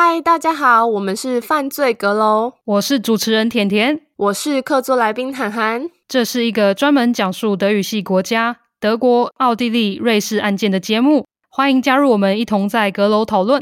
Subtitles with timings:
[0.00, 5.90] 嗨，大家好，我们是犯罪阁楼，我是主持人甜甜，我是客座来宾涵涵。
[6.06, 13.60] 这是一个专门讲述德语系国家德国、奥地利、瑞士案件的节目，欢迎加入我们一同在阁楼讨论。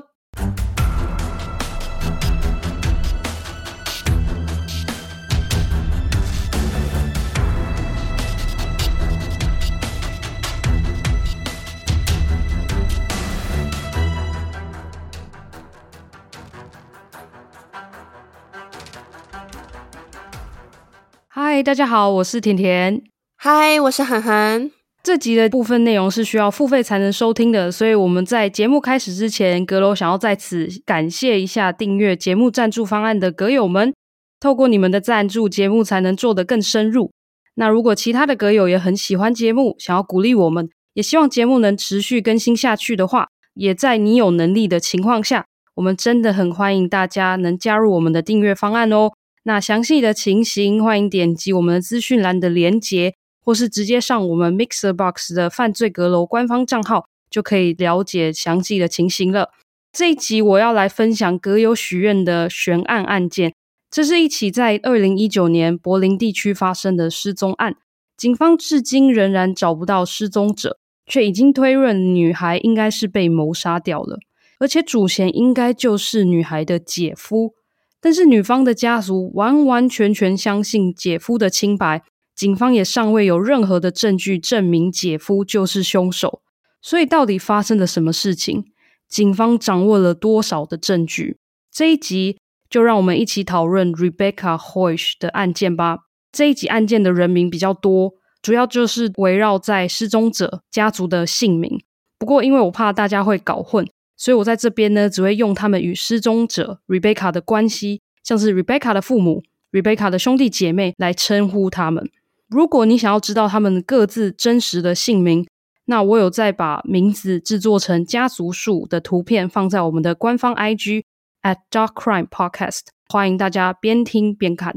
[21.57, 23.03] 嗨，大家好，我是甜甜。
[23.39, 24.71] 嗨，我是涵涵。
[25.03, 33.95] 这集的部分内容是需要付费才能收听的，所以我们在节目开始之前，阁楼想要在此感谢一下订阅节目赞助方案的阁友们。
[34.39, 37.11] 透过你们的赞助，节目才能做得更深入。
[37.55, 45.47] 那如果其他的阁友也很喜欢节目，想要鼓励我们，也希望节目能持续更新下去的话，也在你有能力的情况下，
[45.77, 49.13] 我们真的很欢迎大家能加入我们的订阅方案哦。
[49.49, 59.51] 那详细的情形，欢迎点击我们的资讯栏的连结，或是直接上我们 MixerBox 的犯罪阁楼官方账号，就可以了解详细的情形了。
[59.93, 63.55] 这一集我要来分享阁友许愿的悬案案件，
[63.89, 67.77] 这是一起在二零一九年柏林地区发生的失踪案，
[68.17, 74.19] 警方至今仍然找不到失踪者，却已经推论女孩应该是被谋杀掉了，
[74.59, 77.55] 而且主嫌应该就是女孩的姐夫。
[78.01, 82.03] 但是女方的家族完完全全相信姐夫的清白，
[82.35, 86.43] 警方也尚未有任何的证据证明姐夫就是凶手。
[86.83, 88.65] 所以到底发生了什么事情？
[89.09, 91.39] 警方掌握了多少的证据？
[91.73, 92.39] 这一集
[92.69, 95.99] 就让我们一起讨论 Rebecca Hoish 的案件吧。
[96.31, 101.83] 这一集案件的人名比较多，主要就是围绕在失踪者家族的姓名。
[102.19, 103.89] 不过因为我怕大家会搞混。
[104.17, 112.11] 所以我在这边呢，只会用他们与失踪者 Rebecca 的关系，像是 Rebecca 的父母、Rebecca 的兄弟姐妹来称呼他们。
[112.49, 115.47] 如果你想要知道他们各自真实的姓名，
[115.85, 121.05] 那我有再把名字制作成家族树的图片放在我们的官方 IG
[121.43, 124.75] at Dark Crime Podcast，欢迎大家边听边看。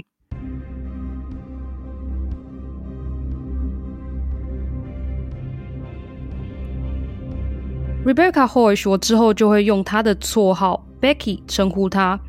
[8.05, 12.19] Rebecca Hoi 说之后就会用她的绰号 Becky 称呼她。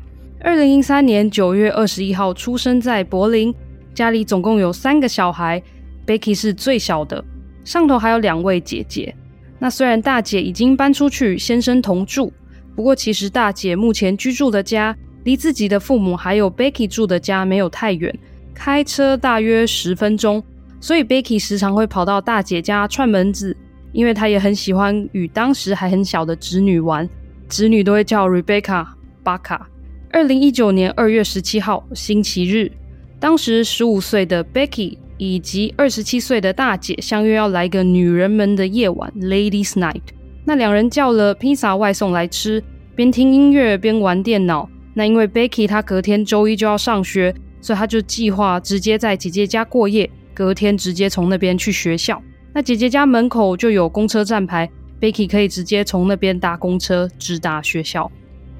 [0.41, 3.53] 二零一三年九月二十一号出生在柏林，
[3.93, 5.61] 家里总共有三个小孩
[6.05, 7.23] ，Becky 是最小的，
[7.63, 9.15] 上头还有两位姐姐。
[9.59, 12.33] 那虽然大姐已经搬出去，先生同住，
[12.75, 18.13] 不过其实大姐目前居住的家离自己的父母还有 Becky 住的家没有太远，
[18.53, 20.43] 开车大约十分钟，
[20.81, 23.55] 所以 Becky 时常会跑到大姐家串门子。
[23.91, 27.09] 因为他也很喜欢与当时还很小的侄女玩，
[27.49, 28.85] 侄女都会叫 Rebecca
[29.23, 29.67] 巴卡。
[30.11, 32.71] 二零一九年二月十七号星期日，
[33.19, 40.01] 当时十五岁的 Becky 以及二十七岁的大姐相约要来个女人们的夜晚 Ladies Night。
[40.43, 42.63] 那两人叫了披萨外送来吃，
[42.95, 44.67] 边听音乐边玩电脑。
[44.93, 52.21] 那因为 Becky 她隔天周一就要上学，所以她就计划直接在姐姐家过夜，隔天直接从那边去学校。
[52.53, 54.69] 那姐姐家门口就有公车站牌
[54.99, 58.11] ，Becky 可以直接从那边搭公车直达学校。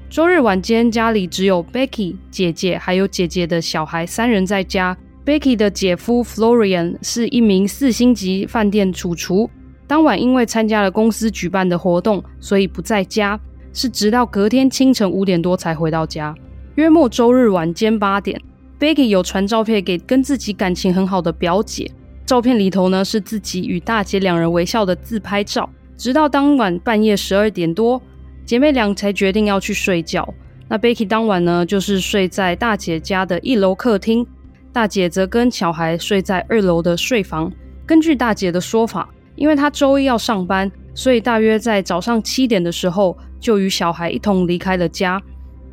[0.08, 4.96] 周日晚间，家里只有 Becky 姐姐还有姐姐的小孩三人在家。
[5.26, 9.48] Becky 的姐夫 Florian 是一名四星级饭店主厨，
[9.86, 13.38] 当晚因为参加了公司举办的活动，所以不在家，
[13.74, 16.34] 是直到隔天清晨五点多才回到家。
[16.76, 18.40] 约莫周日晚间八点
[18.80, 21.90] ，Becky 有传照片给跟自己感情很好的表姐。
[22.32, 25.68] 照片里头呢，是自己与大姐两人微笑的自拍照。
[25.98, 28.00] 直到当晚半夜十二点多，
[28.46, 30.26] 姐妹俩才决定要去睡觉。
[30.66, 34.26] 那 Becky 当晚呢，就是睡在大姐家的一楼客厅，
[34.72, 37.52] 大姐则跟小孩睡在二楼的睡房。
[37.84, 45.20] 根据大姐的说法，因为她周一要上班，所以大约在早上七点的时候就与小孩一同离开了家。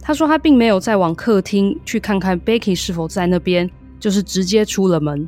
[0.01, 5.25] 她说她并没有再往客厅去看看 Becky 是否在那边，就是直接出了门。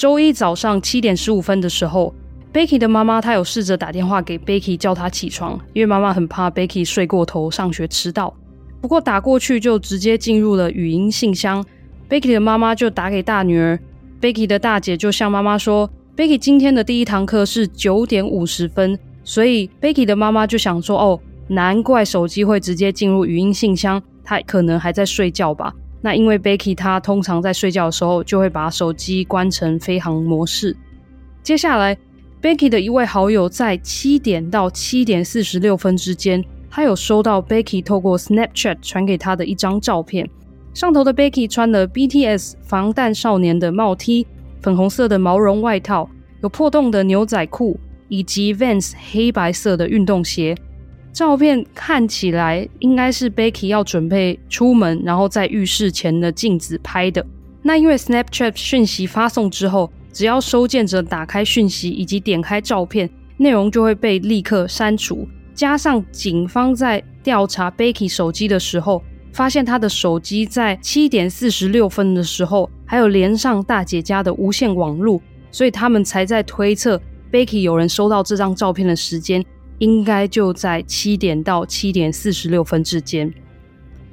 [0.00, 2.14] 周一早上七点十五分的时候
[2.54, 8.34] ，Becky 的妈妈她有试着打电话给 Becky 叫她起床，因为妈妈很怕 Becky 睡过头上学迟到。
[8.80, 11.62] 不过打过去就直接进入了语音信箱
[12.08, 13.78] ，Becky 的妈妈就打给大女儿
[14.22, 25.74] ，Becky 的大姐就向妈妈说，Becky 今天的第一堂课是九点五十分，所以 Becky 的妈妈就想说，哦，难怪手机会直接进入语音信箱，她可能还在睡觉吧。
[26.02, 30.76] 那因为 Becky 她通常在睡觉的时候就会把手机关成飞行模式。
[31.42, 31.96] 接下来
[32.40, 40.28] ，Becky 的一位好友在七点到七点四十六分之间他有收到 Becky 透过 Snapchat 传给他的一张照片，
[40.72, 44.26] 上头的 Becky 穿了 BTS 防弹少年的帽 T、
[44.62, 46.08] 粉红色的毛绒外套，
[46.42, 50.56] 有破洞的牛仔裤，以及 Vans 黑白色的运动鞋。
[51.12, 57.24] 照片看起来应该是 Becky 要准备出门，然后在浴室前的镜子拍的。
[57.62, 65.28] 那因为 Snapchat 讯息发送之后，只要收件者打开讯息以及点开照片，内容就会被立刻删除。
[65.52, 69.02] 加上警方在调查 Becky 手机的时候，
[69.32, 75.20] 发现他的手机在七点四十六分的时候还有连上大姐家的无线网路，
[75.50, 76.98] 所以他们才在推测
[77.30, 79.44] Becky 有人收到这张照片的时间。
[79.80, 83.30] 应该就在七点到七点四十六分之间。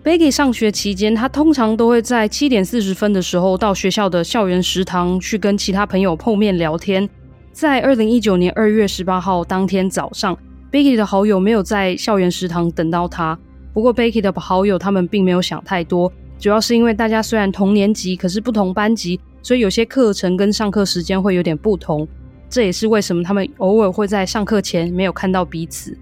[0.03, 7.07] Becky 上学期间，他通常都会在七点四十分的时候到学校的校园食堂去跟其他朋友碰面聊天。
[7.51, 10.37] 在二零一九年二月十八号当天早上
[10.71, 13.37] ，Becky 的好友没有在校园食堂等到他。
[13.73, 22.07] 不过，Becky 的好友他们并没有想太多，主要是因为大家虽然同年级，可是不同班级，所以有些课程跟上课时间会有点不同。
[22.49, 25.97] 这也是为什么他们偶尔会在上课前没有看到彼此。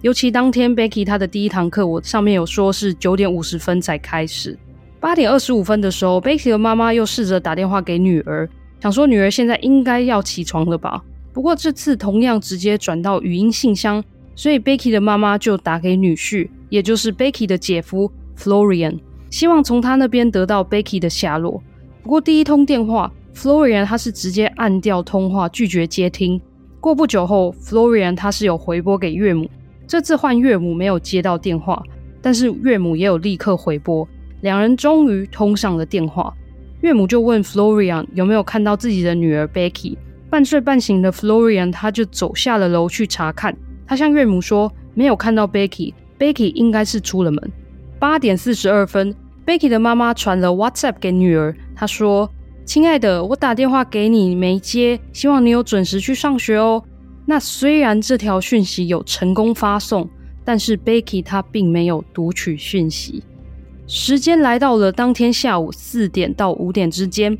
[0.00, 4.58] 尤其当天 Becky 她的第一堂课，我上面有说是九点五十分才开始。
[4.98, 8.48] 八点二十五分的时候，Becky 的妈妈又试着打电话给女儿，
[8.80, 11.02] 想说女儿现在应该要起床了吧。
[11.32, 14.02] 不过这次同样直接转到语音信箱，
[14.34, 18.98] 所以 Becky 的妈妈就打给女婿，也就是 Becky 的姐夫 Florian，
[19.30, 21.62] 希望从他那边得到 Becky 的下落。
[22.02, 23.12] 不过第一通电话。
[23.34, 26.40] Florian 他是直接按掉通话，拒绝接听。
[26.80, 29.48] 过不久后，Florian 他是有回拨给岳母，
[29.86, 31.82] 这次换岳母没有接到电话，
[32.20, 34.06] 但是岳母也有立刻回拨，
[34.40, 36.32] 两人终于通上了电话。
[36.80, 39.96] 岳母就问 Florian 有没有看到自己的女儿 Becky。
[40.28, 43.56] 半睡半醒的 Florian 他就走下了楼去查看，
[43.86, 47.52] 他向岳母说没有看到 Becky，Becky 应该是出了门。
[47.98, 49.14] 八点四十二分
[49.46, 52.28] ，Becky 的妈妈传了 WhatsApp 给女儿，她说。
[52.64, 56.82] 亲爱的，我打电话给你没接，希望你有准时去上学哦。
[57.26, 60.08] 那虽然这条讯息有成功发送，
[60.44, 63.22] 但是 Becky 她并没有读取讯息。
[63.86, 67.36] 时间来到了当天下午四点到五点之间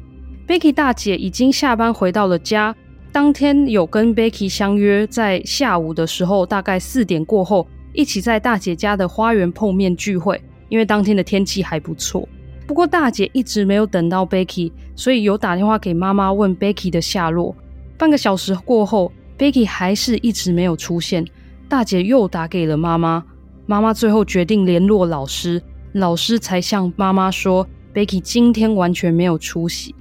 [0.46, 2.74] ，Becky 大姐已经下班回到了家。
[3.12, 12.28] 当天有跟 Becky 相约在下午的时候，大概四点过后，一起在大姐家的花园碰面聚会，因为当天的天气还不错。
[12.66, 17.54] 不过大姐一直没有等到 Becky，所以有打电话给妈妈问 Becky 的下落。
[17.98, 21.24] 半个小时过后，Becky 还是一直没有出现。
[21.68, 23.24] 大姐又打给了妈妈，
[23.66, 25.62] 妈妈最后决定联络老师，
[25.92, 29.94] 老师才向妈妈说 Becky 今天完全没有出席。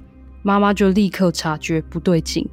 [0.44, 2.48] 妈妈就立刻察觉不对劲。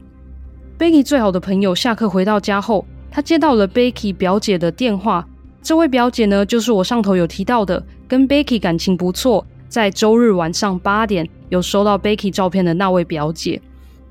[0.79, 5.27] Becky 最好的朋友下课回到家后，他接到了 Becky 表姐的电话。
[5.61, 9.45] 这位表姐呢，就是我上头有提到的，跟 Becky 感情不错。
[9.69, 13.61] 在周日晚上八点有收到 Becky 照片的那位表姐，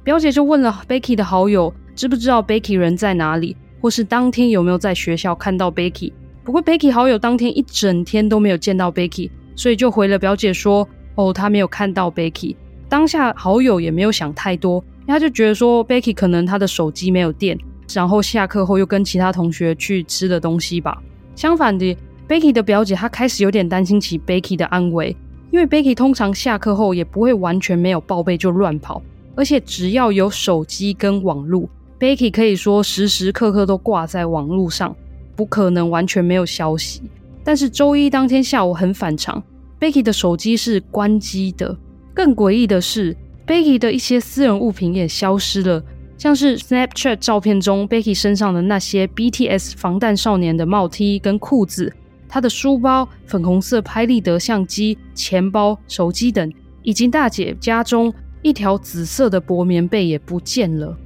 [0.04, 6.14] 表姐就问了 Becky 的好友，知不知道 Becky 人在哪里，或是当天有没有在学校看到 Becky。
[6.44, 12.56] 不过 Becky 好友当天一整天都没有见到 Becky，所以就回了表姐说，哦，他没有看到 Becky。
[12.88, 17.58] 当下好友也没有想太多，他就觉得说 Becky 可能他的手机没有电，
[17.94, 21.02] 然后下课后又跟其他同学去吃的东西吧。
[21.36, 21.98] 相反的
[22.30, 25.16] ，Becky 的表姐她开始有点担心起 Becky 的安危。
[25.52, 29.02] 因为 Becky 通常下课后也不会完全没有报备就乱跑，
[29.36, 34.96] 而且只要有手机跟网路，Becky 可以说时时刻刻都挂在网路上，
[35.36, 37.02] 不可能完全没有消息。
[37.44, 39.42] 但是周一当天下午很反常
[39.80, 41.78] ，Becky 的手机是关机的。
[42.14, 45.82] 更诡异的是，Becky 的一些私人物品也消失了，
[46.18, 51.94] 像是 Snapchat 照片中 Becky 身上的那些 BTS 防弹少年的帽 T 跟裤子。
[52.30, 56.52] 他的书包、粉红色拍立得相机、钱包、手机等，
[56.84, 60.98] 以及大姐家中一条紫色的薄棉被也不见了。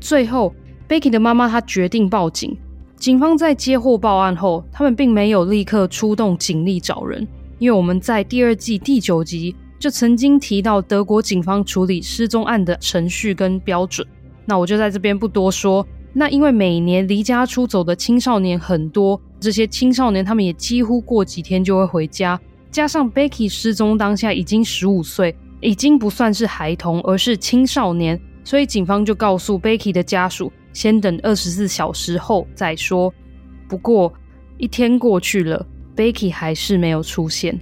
[0.00, 0.54] 最后
[0.88, 2.56] ，Becky 的妈妈她决定报警。
[2.96, 7.26] 警方在接获报案后，他们并没有立刻出动警力找人，
[7.58, 14.06] 因为我们在第二季第九集就曾经提到德国警方处理失踪案的程序跟标准。
[14.46, 15.86] 那我就在这边不多说。
[16.16, 22.40] 那因为每年离家出走的青少年很多，这些青少年他们也几乎过几天就会回家。
[22.70, 33.12] 加上 Becky 失踪当下已经十五岁，已经不算是孩童，而是青少年，所以警方就告诉 Becky 的家属，先等二十四小时后再说。
[33.68, 34.10] 不过
[34.56, 37.60] 一天过去了，Becky 还是没有出现。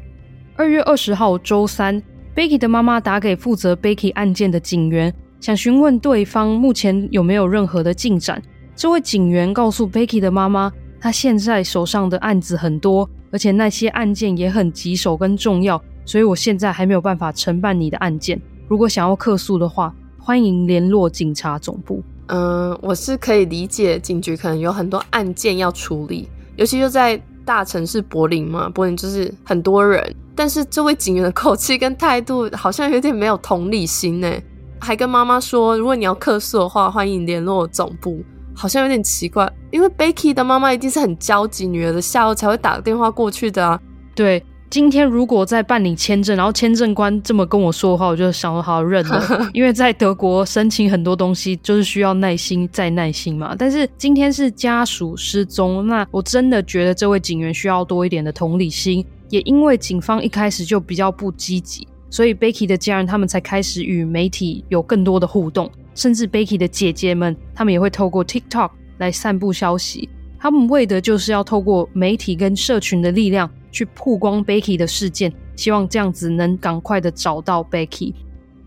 [0.55, 2.01] 二月二十号周三
[2.37, 5.13] ，Becky 的妈妈打给负责 Becky 案件的警员。
[5.41, 8.41] 想询问对方目前有没有任何的进展。
[8.77, 18.41] 这位警员告诉 Becky 的妈妈，他现在手上的案子很多，而且那些案件也很棘手跟重要，所以我现在还没有办法承办你的案件。
[18.69, 22.01] 如果想要客诉的话，欢迎联络警察总部。
[22.29, 30.15] 嗯，我是可以理解警局可能有很多案件要处理，尤其就在大城市柏林嘛，柏林就是很多人。
[30.37, 34.33] 但是这位警员的口气跟态度好像有点没有同理心呢，
[34.79, 38.23] 还跟妈妈说，如果你要客诉的话，欢迎联络总部，
[38.55, 39.51] 好像有点奇怪。
[39.71, 43.81] 因为 Becky 的妈妈一定是很焦急女儿的下落才会打个电话过去的啊。
[44.15, 44.43] 对。
[44.71, 49.23] 今天如果在办理签证，然后签证官这么跟我说的话，我就想说好认了。
[49.53, 53.55] 因为在德国申请很多东西就是需要耐心再耐心嘛。
[53.59, 59.05] 但是今天是家属失踪，那我真的觉得这位警员需要多一点的同理心。
[59.29, 70.09] 也因为警方一开始就比较不积极，所以 Becky 的家人他们才开始与媒体有更多的互动，甚至 Becky 的姐姐们他们也会透过 TikTok 来散布消息。
[70.39, 73.51] 他们为的就是要透过媒体跟社群的力量。
[73.75, 78.13] 去曝光 Becky 的事件，希望这样子能赶快的找到 Becky。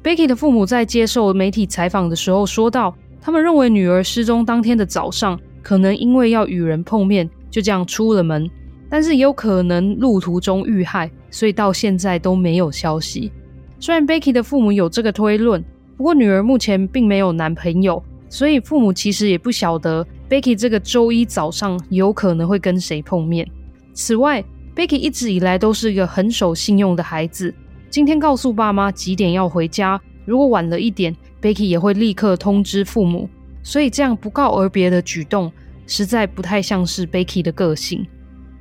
[0.03, 8.49] Becky 的父母在接受媒体采访的时候说道，他们认为女儿失踪当天的早上，可能因为要与人碰面，就这样出了门，
[8.89, 13.31] 但是也有可能路途中遇害，所以到现在都没有消息。
[13.79, 15.63] 虽然 Becky 的父母有这个推论，
[15.97, 23.49] 不过女儿目前并没有男朋友，所以父母其实也不晓得 Becky 这个周一早上有可能会跟谁碰面。
[23.93, 24.43] 此外
[24.75, 27.53] ，Becky 一直以来都是一个很守信用的孩子。
[27.89, 33.29] 今天告诉爸妈几点要回家，如果晚了一点，Becky 也会立刻通知父母。
[33.63, 35.51] 所以这样不告而别的举动，
[35.87, 38.05] 实在不太像是 Becky 的个性。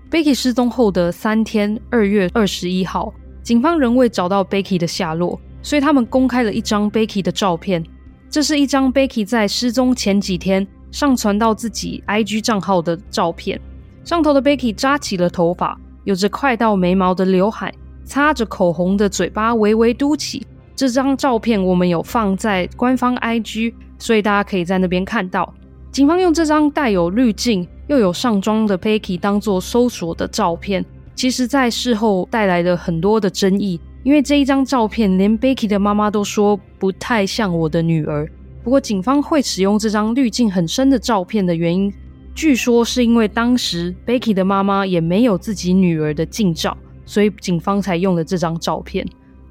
[0.08, 3.12] Becky 失踪后的三天，二月二十一号，
[3.42, 7.83] 警方仍未找到 Becky 的下落，所以他们公开了一张 Becky 的照片。
[8.30, 13.61] 这是一张 Becky 在失踪前几天上传到自己 IG 账号的照片。
[14.04, 15.80] 上头的 Becky 扎起了头发。
[16.04, 17.73] 有着快到眉毛的刘海，
[18.04, 20.47] 擦着口红的嘴巴微微嘟起。
[20.76, 25.54] 这张照片我们有放在官方 IG，所以大家可以在那边看到。
[25.90, 38.30] 警方用这张带有滤镜又有上妆的 Becky 当做搜索的照片，其实在事后带来了很多的争议，因为这一张照片连 Becky 的妈妈都说不太像我的女儿。
[38.62, 41.92] 不过警方会使用这张滤镜很深的照片的原因。
[42.34, 49.06] 据说是因为当时 Becky 的妈妈也没有自己女儿的近照，所以警方才用了这张照片。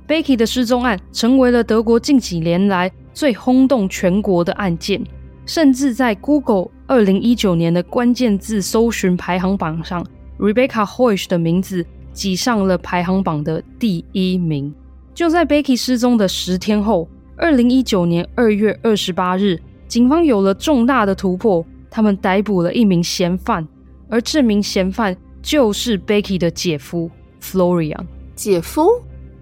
[0.08, 5.02] Becky 的失踪案成为了德国近几年来最轰动全国的案件，
[5.48, 10.06] 甚至在 Google 二零一九年的关键字搜寻排行榜上
[10.38, 14.74] ，Rebecca Hoish 的名字挤上了排行榜的第一名。
[15.14, 21.66] 就在 Becky 失踪的十天后，二零一九年二月二十八日，警方有了重大的突破。
[21.96, 23.68] 他们逮捕了一名嫌犯，
[24.10, 28.06] 而这名嫌犯就是 Becky 的姐夫 Florian。
[28.36, 28.90] 姐夫？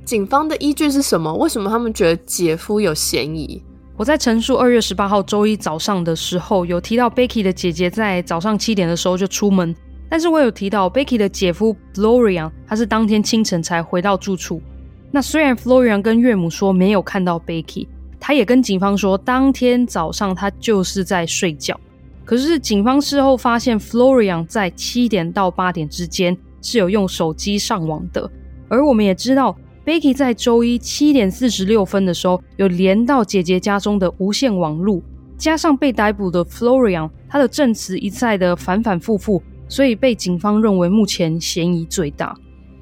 [0.03, 1.33] 警方的依据是什么？
[1.35, 3.63] 为什么他们觉得姐夫有嫌疑？
[3.95, 9.73] 我在陈述二月十八号周一早上的时候，有提到 Becky 的姐姐在早上七点的时候就出门，
[10.11, 14.61] 但是我有提到 Becky 的姐夫 Florian，他是当天清晨才回到住处。
[15.09, 17.87] 那虽然 Florian 跟岳母说没有看到 Becky，
[18.19, 21.79] 他也跟警方说当天早上他就是在睡觉。
[22.25, 28.29] 可是，警方事后发现，Florian 在七点到八点之间是有用手机上网的。
[28.67, 35.01] 而我们也知道，Becky 在周一七点四十六分的时候有连到姐姐家中的无线网路，
[35.37, 39.41] 加上被逮捕的 Florian，他的证词一再的反反复复，
[39.71, 42.35] 所以被警方认为目前嫌疑最大。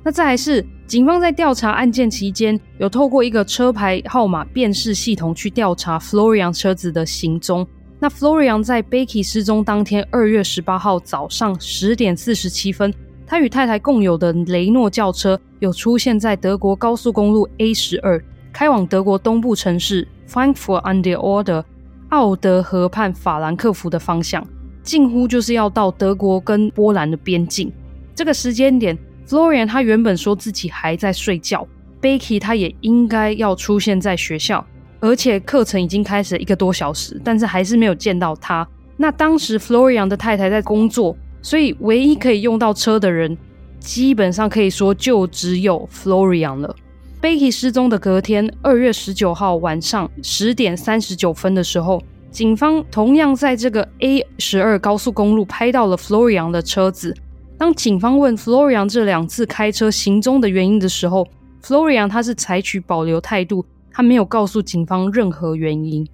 [0.04, 7.66] 那再来是，警方在调查案件期间，有透过一个车牌号码辨识系统去调查 Florian 车子的行踪。
[8.00, 12.92] 那 Florian 在 Becky 失踪当天，二月十八号早上十点四十七分，
[13.28, 18.20] 他与太太共有的雷诺轿车有出现在德国高速公路 A 十二，
[18.52, 21.64] 开往德国东部城市 Frankfurt an der Oder
[22.10, 24.44] 奥德河畔法兰克福的方向，
[24.84, 27.72] 近乎就是要到德国跟波兰的边境。
[28.16, 31.68] 这个时间点，Florian 他原本说自己还在睡觉
[32.02, 34.66] ，Becky 他也应该要出现在学校。
[35.02, 38.68] 而且课程已经开始一个多小时，但是还是没有见到他。
[38.98, 43.38] 那当时 Florian 的太太在工作，所以唯一可以用到车的人，
[43.80, 46.76] 基本上可以说就只有 Florian 了。
[47.22, 57.16] Becky 失踪的隔天，二月十九号晚上十点三十九分的时候，警方同样在这个 A 十二高速公路拍到了 Florian 的车子。
[57.58, 61.28] 当警方问 Florian 这两次开车行踪的原因的时候
[61.64, 63.66] ，Florian 他是采取保留态度。
[63.92, 66.08] 他没有告诉警方任何原因。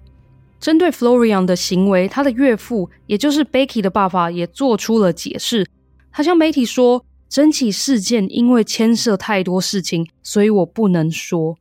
[0.58, 5.64] 针对 Florian 的行为，他的岳父，也就是 Becky 的爸爸，也做出了解释。
[6.10, 11.56] 他向媒体说，整起事件因为牵涉太多事情，所以我不能说。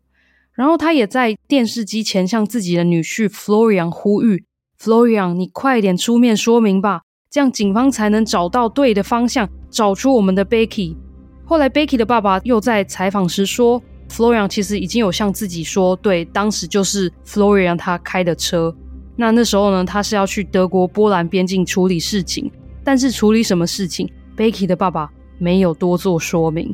[0.56, 4.46] 然后他也在电视机前向自己的女婿 Florian 呼吁
[4.80, 10.96] ：“Florian，你快点出面说明吧，这样警方才能找到对的方向，找出我们的 Becky。”
[11.44, 18.74] 后来 Becky 的爸爸又在采访时说：“Florian 其实已经有向自己说，对，当时就是 Florian 他开的车。
[19.18, 22.50] 那那时候呢，他是要去德国波兰边境处理事情，
[22.84, 26.74] 但是处理什么事情，Becky 的爸爸没有多做说明。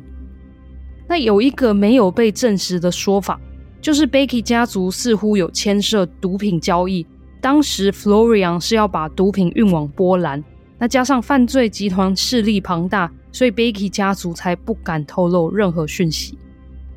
[1.08, 3.42] 那有一个没有被证实的说法。”
[3.82, 7.06] 就是 Becky 家族似乎有牵涉毒品交易，
[7.42, 10.44] 当时 Florian 是要把毒品运往波兰，
[10.78, 16.38] 那加上犯罪集团势力庞大，所以 Becky 家族才不敢透露任何讯息。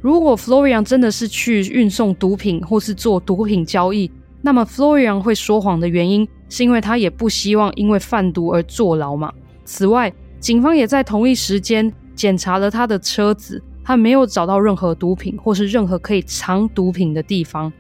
[0.03, 4.11] 如果 Florian 真的是去运送毒品或是做毒品交易，
[4.43, 9.33] 那么 Florian 会说谎的原因，是因为他也不希望因为贩毒而坐牢嘛。
[9.65, 13.63] 此外，警方也在同一时间检查了他的车子。
[13.85, 17.71] 他没有找到任何毒品，或是任何可以藏毒品的地方。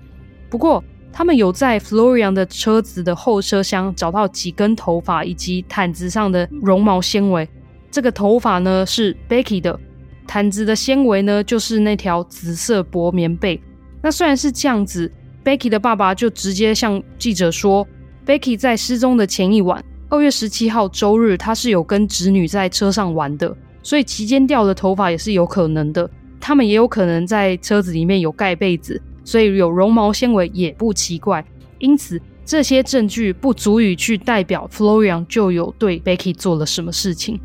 [0.50, 7.49] 不过，他们有在 Florian 的车子的后车厢找到几根头发，以及毯子上的绒毛纤维。
[7.90, 9.78] 这个头发呢是 Becky 的，
[10.26, 13.61] 毯子的纤维呢就是那条紫色薄棉被。
[14.02, 15.11] 那虽然是这样子
[15.44, 17.87] ，Becky 的爸爸就直接向记者说
[18.26, 23.56] ，Becky 在失踪的前一晚，二月十七号周日，他是有跟侄女在车上玩的。
[23.84, 26.10] 所以期间掉的头发也是有可能的，
[26.40, 31.44] 他们也有可能在车子里面有盖被子，所以有绒毛纤维也不奇怪。
[31.78, 37.38] 因此，这些证据不足以去代表 Florian 就有对 Becky 做了什么事情。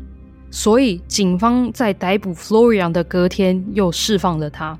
[0.50, 4.76] 所以，警方在逮捕 Florian 的隔天又释放了他。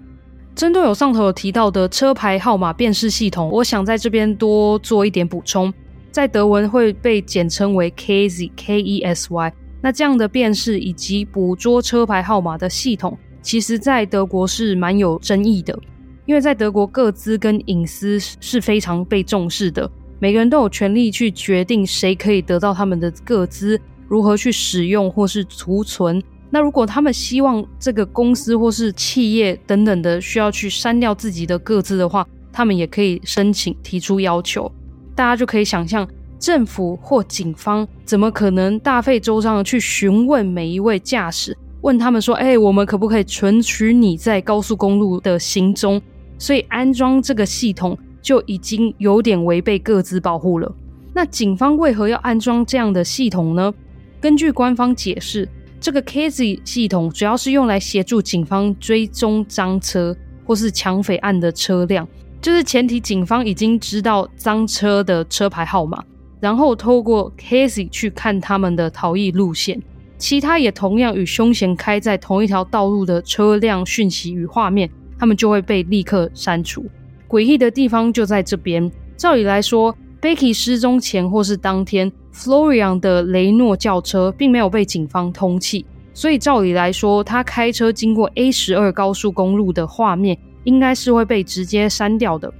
[0.54, 5.72] 针对有上头有提到的车牌号码辨识系统，我想在这边多做一点补充，
[6.10, 9.52] 在德文会被简称为 Kesy K-E-S-Y。
[9.80, 15.78] 那这样的辨识以及捕捉车牌号码的系统，其实在德国是蛮有争议的，
[16.26, 26.22] 因为在德国个资跟隐私是非常被重视的，每个人都有权利去决定谁可以得到他们的个资，如何去使用或是储存。
[26.50, 34.70] 那如果他们希望这个公司或是企业等等的需要去删掉自己的个资的话，他们也可以申请提出要求。
[35.14, 36.06] 大家就可以想象。
[36.40, 46.00] 政府或警方怎么可能大费周章的去询问每一位驾驶，问他们说：“哎，我们可不可以存取你在高速公路的行踪？”
[46.38, 50.74] 所以安装这个系统就已经有点违背各自保护了。
[51.12, 53.74] 那警方为何要安装这样的系统呢？
[54.18, 55.46] 根据官方解释，
[55.78, 62.08] 这个 Kesy 系统主要是用来协助警方追踪赃车或是抢匪案的车辆，
[62.40, 66.02] 就是前提警方已经知道赃车的车牌号码。
[66.40, 69.80] 然后透过 Kesy 去看他们的逃逸路线，
[70.16, 76.84] 其他也同样与凶嫌开在同一条道路的车辆讯息与画面，他们就会被立刻删除。
[77.28, 78.90] 诡异的地方就在这边。
[79.16, 92.52] 照理来说，Becky 失踪前或是当天，Florian 的雷诺轿车并没有被警方通缉，所以照理来说，他开车经过 A 十二高速公路的画面应该是会被直接删掉的。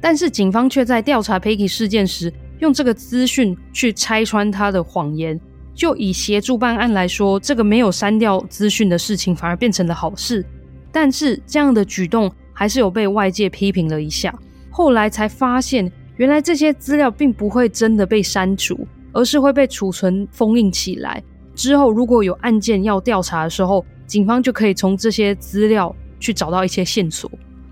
[0.00, 5.38] 但是警方却在调查 Becky 事件时，用这个资讯去拆穿他的谎言，
[5.74, 10.44] 就以协助办案来说，这个没有删掉资讯的事情反而变成了好事。
[10.90, 14.34] 但是这样的举动还是有被外界批评了一下。
[14.70, 21.22] 后来才发现，原来这些资料并不会真的被删除，而是会被储存封印起来。
[21.54, 27.30] 之后如果有案件要调查的时候，警方就可以从这些资料去找到一些线索。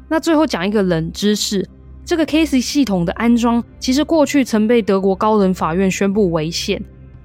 [0.08, 1.66] 那最后讲一个冷知识。
[2.06, 6.80] 这个 Kesy 系统的安装，其实过去曾被德国高等法院宣布违宪。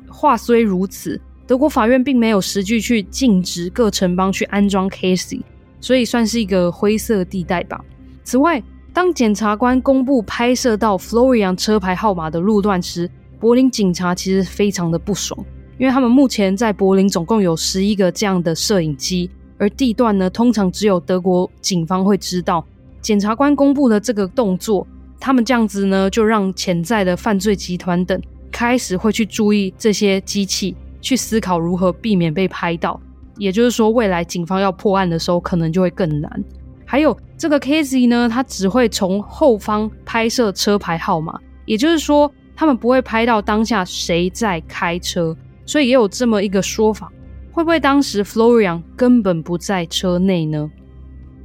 [0.09, 5.41] 话虽如此，德国法院并没有实际去禁止各城邦去安装 Kesy，
[5.79, 7.79] 所以算是一个灰色地带吧。
[8.23, 13.07] 此外，当检察官公布拍摄到 Florian 车牌号码的路段时，
[13.39, 15.39] 柏林警察其实非常的不爽，
[15.77, 22.65] 因为他们目前在柏林总共有十一个这样的摄影机，而地段呢，通常只有德国警方会知道。
[23.01, 24.85] 检察官公布的这个动作，
[25.19, 32.99] 他们这样子呢，就让潜在的犯罪集团等开始会去注意这些机器，去思考如何避免被拍到。
[33.37, 36.43] 也就是说，未来警方要破案的时候，可能就会更难。
[36.85, 45.35] 还有这个 Kesy 呢，它只会从后方拍摄车牌号码，也就是说，他们不会拍到当下谁在开车。
[45.65, 47.09] 所以也有这么一个说法，
[47.51, 50.69] 会不会当时 Florian 根本不在车内呢？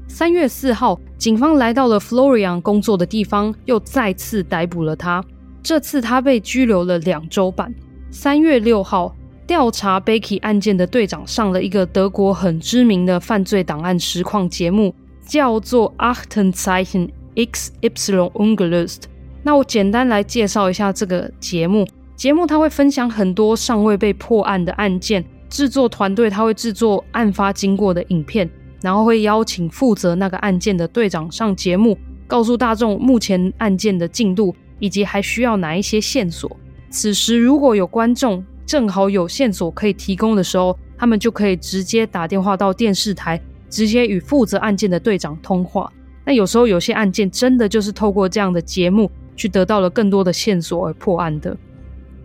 [0.09, 5.23] 三月四号，警方来到了 Florian 工作的地方，又再次逮捕了他。
[5.63, 7.75] 这次他被拘留了两周半。
[8.11, 9.15] 三月六号
[9.47, 14.95] 调查 Becky 案件的队长上了一个德国很知名的犯罪档案实况节目，
[15.27, 19.03] 叫做 Aktenzeichen XY Ungelöst。
[19.43, 21.87] 那我简单来介绍一下这个节目。
[22.15, 28.49] 节目它会分享很多尚未被破案的案件，制作团队它会制作案发经过的影片，
[28.83, 36.57] 然后会邀请负责那个案件的队长上节目，告诉大众目前案件的进度以及还需要哪一些线索。
[36.91, 45.93] 此时如果有观众正好有线索可以提供的时候，他们就可以直接打电话到电视台，直接与负责案件的队长通话。
[46.25, 51.57] 那有时候有些案件真的就是透过这样的节目去得到了更多的线索而破案的。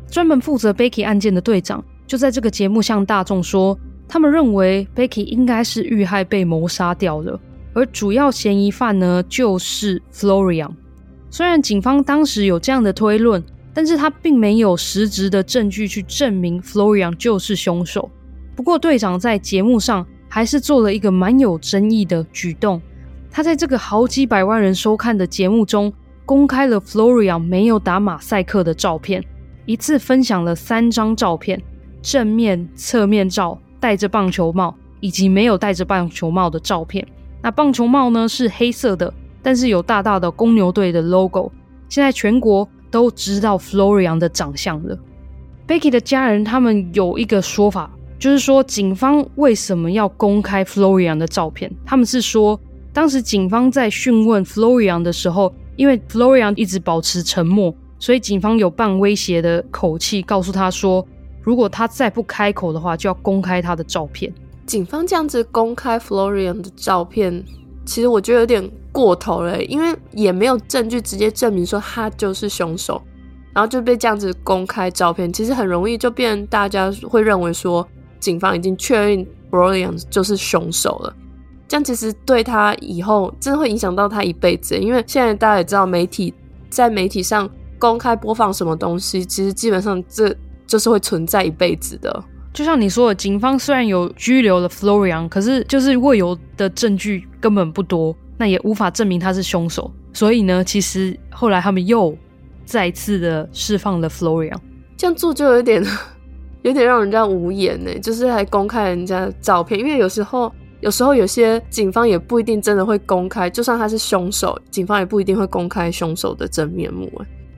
[0.09, 3.77] 专门负责 Becky 案件的队长就在这个节目向大众说，
[4.11, 7.39] 他们认为 Becky 应该是遇害被谋杀掉了，
[7.73, 10.69] 而主要嫌疑犯呢就是 Florian。
[11.29, 13.41] 虽然警方当时有这样的推论，
[13.73, 18.11] 但是他并没有实质的证据去证明 Florian 就是凶手。
[18.53, 22.81] 不过队长在节目上还是做了一个蛮有争议的举动，
[23.31, 25.91] 他在这个好几百万人收看的节目中
[26.25, 29.23] 公开了 Florian 没有打马赛克的照片。
[29.65, 31.61] 一次分享了三张照片：
[32.01, 37.05] 正面、侧面照、戴着棒球帽以及没有戴着棒球帽的照片。
[37.41, 41.51] 那棒球帽呢是黑色的，但是有大大的公牛队的 logo。
[41.89, 44.97] 现在全国都知道 Florian 的长相了。
[45.67, 47.89] Becky 的家人他们有一个说法，
[48.19, 51.71] 就是说警方为什么要公开 Florian 的照片？
[51.83, 52.59] 他们是说，
[52.93, 57.73] 当时警方在讯问 Florian 的时候，因为 Florian 一直保持沉默。
[57.97, 61.05] 所以警方有半威胁的口气告诉他说，
[61.43, 64.33] 如果他再不开口的话，就要公开他的照片。
[64.65, 67.43] 警方这样子公开 Florian 的照片，
[67.85, 73.01] 其实我觉得有点过头了，因为也没有证据直接证明说他就是凶手，
[73.53, 77.85] 然后就被这样子公开照片，其实很容易就变大家会认为说
[78.19, 81.15] 警方已经确认 Florian 就是凶手了。
[81.67, 86.33] 这样其实对他以后真的会影响到他一辈子，因为现在大家也知道，媒体
[86.69, 87.49] 在媒体上。
[87.79, 90.31] 公开播放什么东西，其实基本上这
[90.71, 92.23] 就是会存在一辈子的。
[92.53, 99.91] 就像你说的，警方虽然有拘留了 Florian，可是就是握有的证据根本不多，那也无法证明他是凶手。
[100.13, 102.17] 所以呢，其实后来他们又
[102.63, 104.57] 再次的释放了 Florian，
[104.95, 105.83] 这样做就有点
[106.63, 117.09] 有点让人家无言呢，就是还公开人家的照片，因为有时候有时候有些警方也不一定真的会公开，就算他是凶手，警方也不一定会公开凶手的真面目。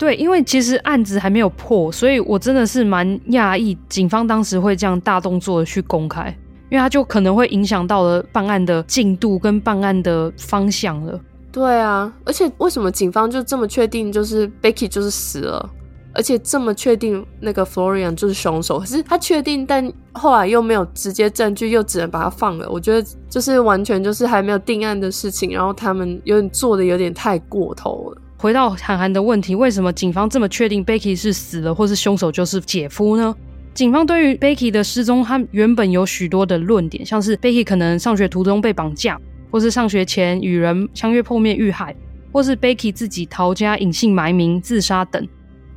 [0.03, 6.27] 对，因为其实案子还没有破，所以我真的是蛮讶异，警方当时会这样大动作的去公开，
[6.69, 11.17] 因为他就可能会影响到了办案的进度跟办案的方向了。
[11.53, 15.69] 对啊，而且为什么警方就这么确定就是 Becky 就是死了，
[16.13, 18.79] 而且这么确定那个 Florian 就是凶手？
[18.79, 22.69] 可是他确定，但后来又没有直接证据，又只能把他放了。
[22.69, 28.21] 我觉得就是完全就是还没有定案的事情，然后他们有点做的有点太过头了。
[28.43, 33.33] 回到韩寒的问题，为什么警方这么确定 Becky 是死了，或是凶手就是姐夫呢？
[33.73, 39.17] 警方对于 Becky 的失踪，他原本有许多的论点，像是 Becky 可能上学途中被绑架，
[39.49, 41.95] 或是上学前与人相约碰面遇害，
[42.33, 45.25] 或是 Becky 自己逃家隐姓埋名自杀等。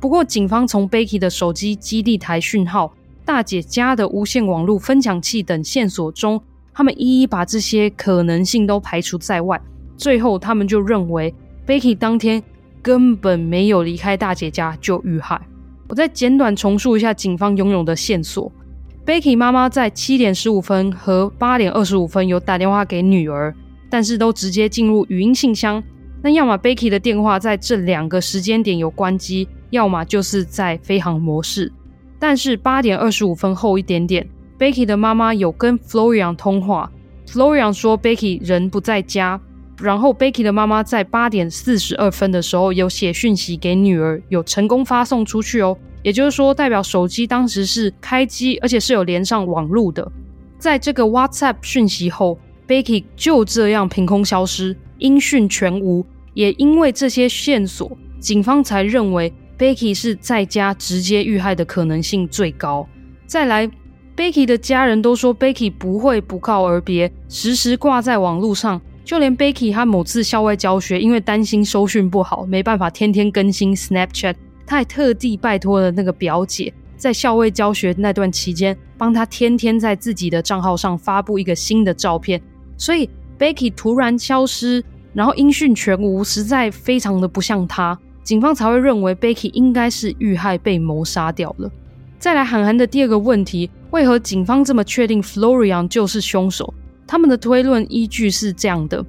[0.01, 9.57] 不过，警方从 Becky 的手机基地台讯号、大姐家的无线网络分享器等线索中，他们一一把这些可能性都排除在外。
[9.95, 11.33] 最后，他们就认为
[11.65, 12.43] Becky 当天。
[12.87, 15.37] 根本没有离开大姐家就遇害。
[15.89, 18.49] 我再简短重述一下警方拥有的线索
[19.05, 23.53] ：Becky 妈妈在七点十五分和八点二十五分有打电话给女儿，
[23.89, 25.83] 但是都直接进入语音信箱。
[26.21, 31.69] 那要么 Becky 的电话在这两个时间点有关机，要么就是在飞行模式。
[32.17, 34.25] 但是八点二十五分后一点点
[34.57, 36.89] ，Becky 的妈妈有跟 Florian 通话
[37.27, 39.41] ，Florian 说 Becky 人不在家。
[39.79, 45.77] 然后，Becky 的妈妈在八点四十二分的时候有写讯息给女儿，有成功发送出去哦。
[46.01, 50.09] 也就是说，代表手机当时是开机，而且是有连上网路的。
[50.57, 56.05] 在这个 WhatsApp 讯息后，Becky 就这样凭空消失，音讯全无。
[56.33, 62.87] 也因为这些线索，警方才认为 Becky 是在家直接遇害的可能性最高。
[63.25, 63.69] 再来
[64.15, 68.81] ，Becky 的家人都说 Becky 不会不告而别，时时挂在网路上。
[69.07, 82.41] 就连 Becky 他某次校外教学，因为担心收讯不好，没办法天天更新 Snapchat，他还特地拜托了那个表姐，在校外教学那段期间，帮他天天在自己的账号上发布一个新的照片。
[82.75, 91.71] 所以 Becky 突然消失，然后音讯全无，实在非常的不像他，警方才会认为 Becky 应该是遇害被谋杀掉了。
[92.19, 96.73] 再来，韩寒的第二个问题，为何警方这么确定 Florian 就是凶手？
[97.07, 99.03] 他们的推论依据是这样的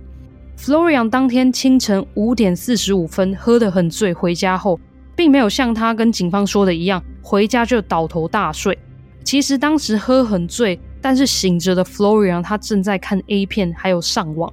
[0.57, 4.79] ：Florian 当天清晨五点四十五分喝得很醉，回家后
[5.17, 8.79] 并没有像他跟警方说的一样，回家就倒头大睡。
[9.25, 14.51] 其实当时喝很醉，但是醒着的 Florian 他正在看 A 片，还有上网。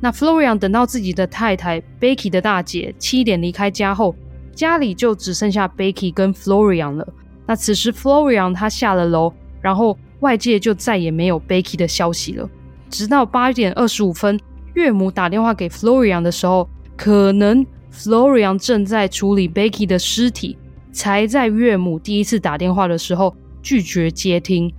[0.00, 4.14] 那 Florian 等到自己的太太 Becky 的大姐七点离开家后，
[4.54, 7.08] 家里就只剩下 Becky 跟 Florian 了。
[7.46, 12.48] 那此时 Florian 他下了楼，然后外界就再也没有 Becky 的消息了。
[12.90, 14.38] 直到八点二十五分，
[14.74, 20.56] 岳母打电话给 Florian 的时候，可能 Florian 正在处理 Becky 的尸体，
[20.92, 24.72] 才在岳母第一次打电话的时候拒绝接听。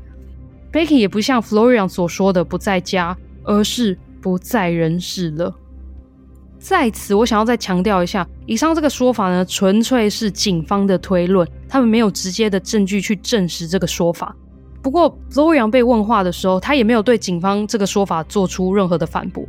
[0.72, 5.56] Becky 也不像 Florian 所说的不在家，而是不在人世了。
[6.60, 14.36] 在此，我想要再强调一下，以上这个说法呢，纯粹是警方的推论，他们没有直接的证据去证实这个说法。
[14.82, 19.44] 不过，Florian 被问话的时候，他也没有对警方这个说法做出任何的反驳。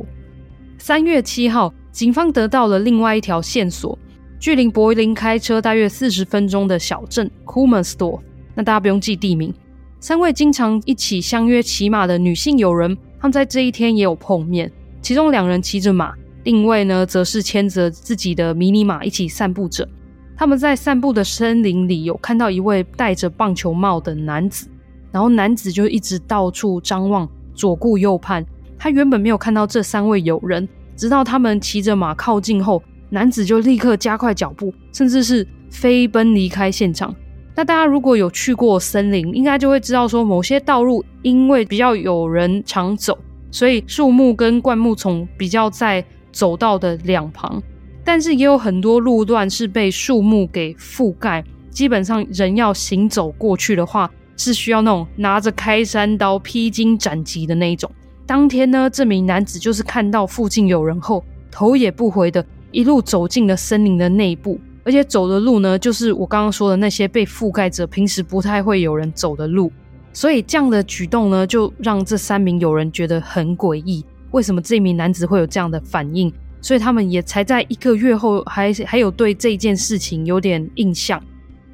[0.77, 3.97] 三月七号，警方得到了另外一条线索，
[4.39, 8.19] 距离柏林开车大约四十分钟的小镇 Kummersdorf。
[8.53, 9.53] 那大家不用记地名。
[10.01, 14.69] 三位经常一起相约骑马的女性友人，他们在这一天也有碰面。
[15.01, 16.13] 其中两人骑着马，
[16.43, 19.87] 另一位呢，则是牵着自己的迷你马一起散步着。
[20.35, 24.67] 他们在散步的森林里，有看到一位戴着棒球帽的男子。
[25.11, 28.45] 然后男子就一直到处张望，左顾右盼。
[28.77, 37.13] 他原本没有看到这三位友人，直到他们骑着马靠近后，男子就立刻加快脚步，甚至是飞奔离开现场。
[37.53, 43.17] 那大家如果有去过森林，应该就会知道说，某些道路因为比较有人常走，
[43.51, 47.61] 所以树木跟灌木丛比较在走道的两旁，
[48.03, 54.09] 但是也有很多路段是被树木给覆盖，基本上人要行走过去的话。
[54.41, 57.91] 是需要那种拿着开山刀披荆斩棘的那一种。
[58.25, 69.71] 当天呢，这名男子就是看到附近有人后，头也不回的一路走进了森林的内部，而且走的路呢，就是我刚刚说的那些被覆盖着、平时不太会有人走的路。
[70.11, 74.03] 所以这样的举动呢，就让这三名友人觉得很诡异。
[74.31, 76.33] 为什么这名男子会有这样的反应？
[76.61, 81.21] 所以他们也才在一个月后还，还有对这件事情有点印象。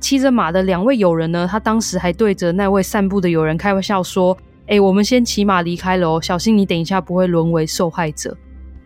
[0.08, 8.34] 骑着马的两位友人呢，他当时还对着那位散步的友人开玩笑说：“哎、我们先骑马离开了哦，小心你等一下不会沦为受害者。”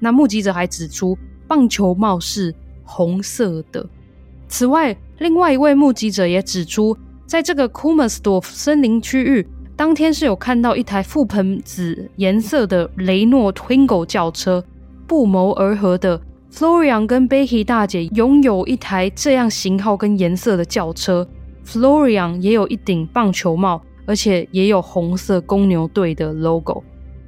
[0.02, 1.16] 那目击者还指出，
[1.48, 2.52] 棒球帽是
[2.84, 3.88] 红色的。
[4.48, 14.64] 此外，另外一位目击者也指出，在这个 k u m a s d o r f 森林区域，当天是有看到一台覆盆子颜色的雷诺 Twingo 轿车，
[15.06, 16.20] 不谋而合的。
[16.54, 21.28] Florian 跟 Becky 大姐拥有一台这样型号跟颜色的轿车
[21.66, 26.84] ，Florian 也有一顶棒球帽，而且也有红色公牛队的 logo。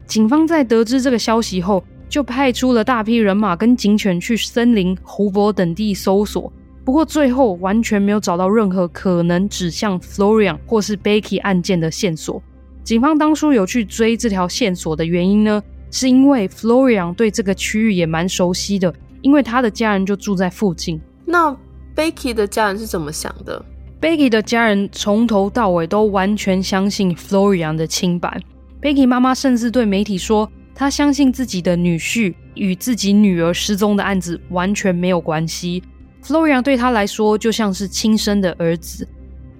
[0.06, 6.52] 警方在得知这个消息后，就派出了大批人马跟警犬去森林、湖泊等地搜索，
[6.84, 12.44] 不过最后完全没有找到任何可能指向 Florian 或是 Becky 案件的线索。
[12.84, 18.94] 警方当初有去追这条线索的原因呢，是因为 Florian 对这个区域也蛮熟悉的。
[19.24, 21.02] 因为他的家人就住在附近。
[21.26, 21.52] 那
[21.96, 23.66] Becky 的家人是怎么想的
[24.00, 28.40] ？Becky 的家人从头到尾都完全相信 Florian 的清白。
[28.80, 35.82] Becky 妈妈甚至对媒体说，她相信自己的女婿与自己女儿失踪的案子完全没有关系。
[36.24, 39.08] Florian 对她来说就像是亲生的儿子。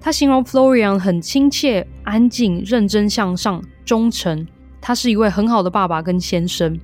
[0.00, 4.46] 她形容 Florian 很亲切、安静、认真向上、忠诚。
[4.86, 6.78] 他是一位很好的爸爸跟先生。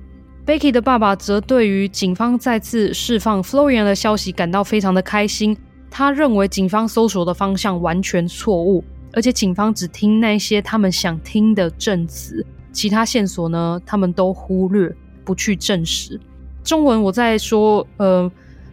[0.51, 5.57] Becky 的爸爸则对于警方再次释放 Florian 的消息感到非常的开心。
[5.89, 8.83] 他认为警方搜索的方向完全错误，
[9.13, 16.19] 而且警方只听那些他们想听的证词，其他线索呢，他们都忽略，不去证实。
[16.65, 18.29] 中文我在说，呃，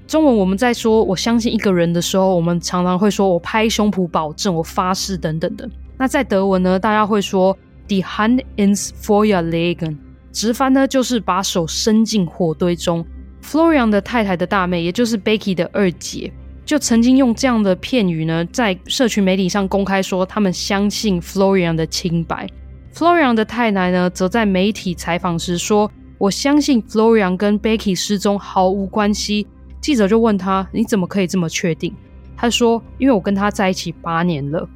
[0.09, 5.71] 中文我们在说我相信一个人的时候，我们常常会说我拍胸脯保证，我发誓等等的。
[5.97, 9.97] 那在德文呢，大家会说 Die Hand ins Feuer legen。
[10.33, 13.05] 直翻呢，就是把手伸进火堆中。
[13.43, 16.33] Florian 的太太的大妹，也就是 Becky 的二姐，
[16.65, 22.47] 就曾经用这样的片语呢，在社群媒体上公开说，他们相信 Florian 的清白。
[22.95, 29.47] Florian 的太太呢，则在媒体采访时说：“我相信 Florian 跟 Becky 失踪毫无关系。”
[29.81, 31.95] 记者就问他：“你怎么可以这么确定？”
[32.37, 34.69] 他说：“因为我跟他在一起八年了。”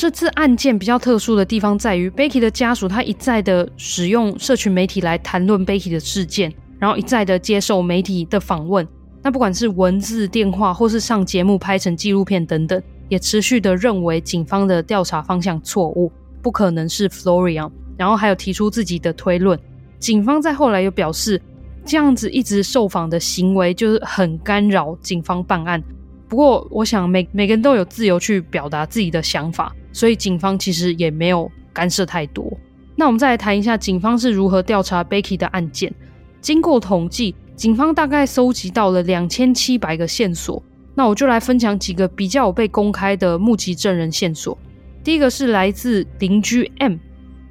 [0.00, 8.88] 这次案件比较特殊的地方在于，Becky 的家属他一再的使用社群媒体来谈论 Becky 的事件，然后一再的接受媒体的访问。
[9.22, 16.10] 那不管是文字、电话，或是上节目拍成纪录片等等，也持续的认为警方的调查方向错误，
[16.40, 19.60] 不可能是 Florian，然后还有提出自己的推论。
[19.98, 21.38] 警方在后来又表示，
[21.84, 25.82] 这样子一直受访的行为就是很干扰警方办案。
[26.30, 32.56] 不过，我想每每个人都有自由去表达自己的想法，所以警方其实也没有干涉太多。
[32.94, 35.92] 那我们再来谈一下警方是如何调查 Becky 的案件。
[36.40, 40.62] 经过统计，警方大概搜集到了两千七百个线索。
[40.94, 44.56] 那我就来分享几个比较有被公开的目击证人线索。
[45.02, 46.96] 第一个是来自邻居 M，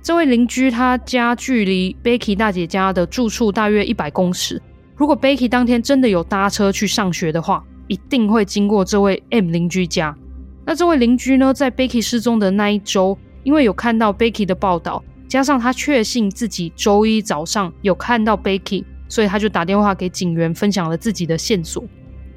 [0.02, 4.62] 这位邻居他家距离 Becky 大姐家的住处大约一百公尺。
[4.96, 10.16] 如果 Becky 当天真的有搭车去上学的话，一定会经过这位 M 邻居家。
[10.66, 21.84] 那这位邻居呢，在 Becky 失踪的那一周，因为有看到 Becky 的报道，加上他确信自己周一早上有看到 Becky，所以他就打电话给警员，分享了自己的线索。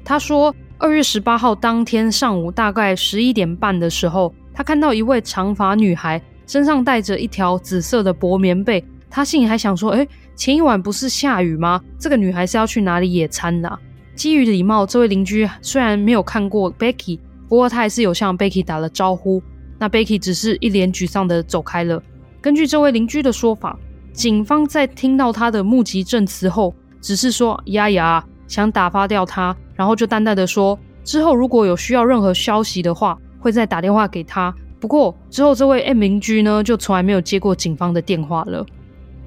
[0.03, 8.83] 他说，二月十八号当天上午大概十一点半的时候，他看到一位长发女孩身上带着一条紫色的薄棉被。
[9.09, 11.79] 他心里还想说：“诶，前一晚不是下雨吗？
[11.99, 13.79] 这个女孩是要去哪里野餐的啊？”
[14.15, 19.41] 基于礼貌，这位邻居虽然没有看过 Becky，不过他还是有向 Becky 打了招呼。
[19.79, 22.01] 那 Becky 只是一脸沮丧的走开了。
[22.39, 23.77] 根据这位邻居的说法，
[24.13, 34.53] 警方在听到他的目击证词后，只是说呀呀，想打发掉他，然后就淡淡的说，之后如果有需要任何消息的话，会再打电话给他。
[34.79, 38.65] 不过之后这位 M 邻居呢，就从来没有接过警方的电话了。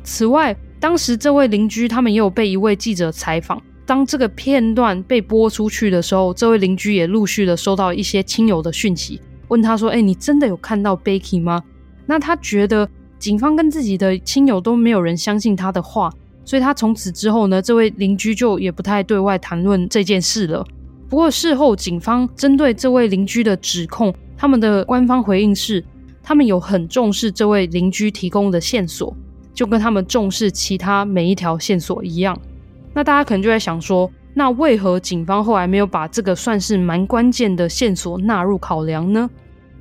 [0.05, 11.62] 此外，当时这位邻居他们也有被一位记者采访，当这个片段被播出去的时候，这位邻居也陆续的收到一些亲友的讯息，问他说：“哎，你真的有看到 Becky 吗？”
[12.05, 12.87] 那他觉得。
[13.18, 16.12] 警方跟自己的亲友都没有人相信他的话，
[16.44, 20.62] 所以他从此之后呢，这位邻居就也不太对外谈论这件事了。
[21.09, 25.83] 不过事后，警方针对这位邻居的指控，他们的官方回应是，
[26.22, 29.16] 他们有很重视这位邻居提供的线索，
[29.55, 32.38] 就跟他们重视其他每一条线索一样。
[32.96, 39.28] 那大家可能就在想说，那为何警方后来没有把这个算是蛮关键的线索纳入考量呢？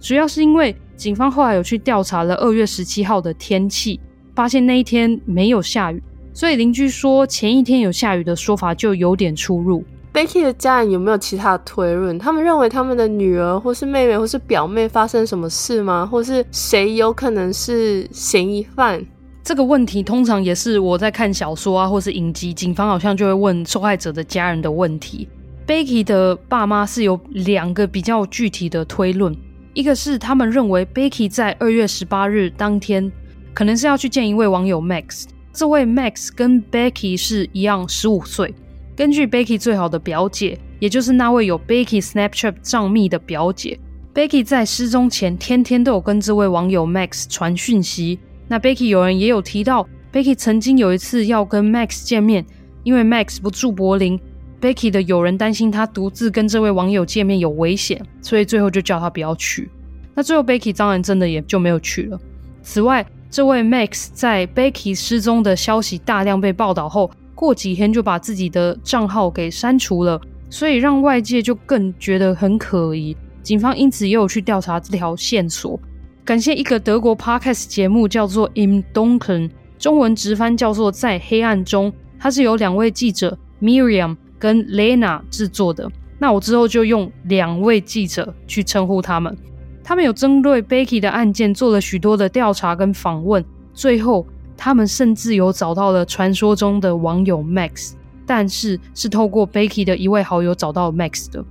[0.02, 0.76] 主要是因为。
[0.98, 4.00] 警方后来有去调查了二月十七号的天气，
[4.34, 6.02] 发现那一天没有下雨，
[6.34, 9.84] 所以邻居说前一天有下雨的说法就有点出入。
[10.14, 12.18] Becky 的家人有没有其他的推论？
[12.18, 16.06] 他们认为他们的女儿或是妹妹或是表妹发生什么事吗？
[16.10, 19.06] 或是谁有可能是嫌疑犯？
[19.46, 25.30] 这个问题通常也是我在看小说啊，或是影集，警方好像就会问受害者的家人的问题。
[25.68, 29.38] Becky 的爸妈是有两个比较具体的推论。
[29.76, 33.12] 一个是他们认为 Becky 在二月十八日当天
[33.54, 38.52] 可能是要去见一位网友 Max，这位 Max 跟 Becky 是一样十五岁。
[38.96, 43.80] 根据 Becky 最好的表姐，也就是那位有 Becky Snapchat 账密的表姐
[44.12, 48.18] ，Becky 在失踪前天天都有跟这位网友 Max 传讯息。
[48.48, 52.46] 那 Becky 有人也有提到，Becky 曾经有一次要跟 Max 见面，
[52.84, 54.20] 因为 Max 不住柏林。
[54.62, 59.70] Becky 的友人担心他独自跟这位网友见面有危险，所以最后就叫他不要去。
[60.16, 62.20] 那最后 Becky 当然真的也就没有去了。
[62.64, 73.16] 此外，这位 Max 在 Becky 失踪的消息大量被报道后，过几天就把自己的账号给删除了，所以让外界就更觉得很可疑。
[73.44, 75.80] 警方因此也有去调查这条线索。
[76.26, 84.18] 感谢一个德国 Podcast 节目叫做 Im Dunkeln，中文直翻叫做在黑暗中，它是由两位记者 Miriam。
[84.38, 89.36] 跟 Lena 制作的，那我之后就用两位记者去称呼他们。
[89.82, 97.94] 他们有针对 Becky 的案件做了许多的调查跟访问，最后他们甚至有找到了传说中的网友 Max，
[98.26, 101.44] 但是是透过 Becky 的一位好友找到 Max 的。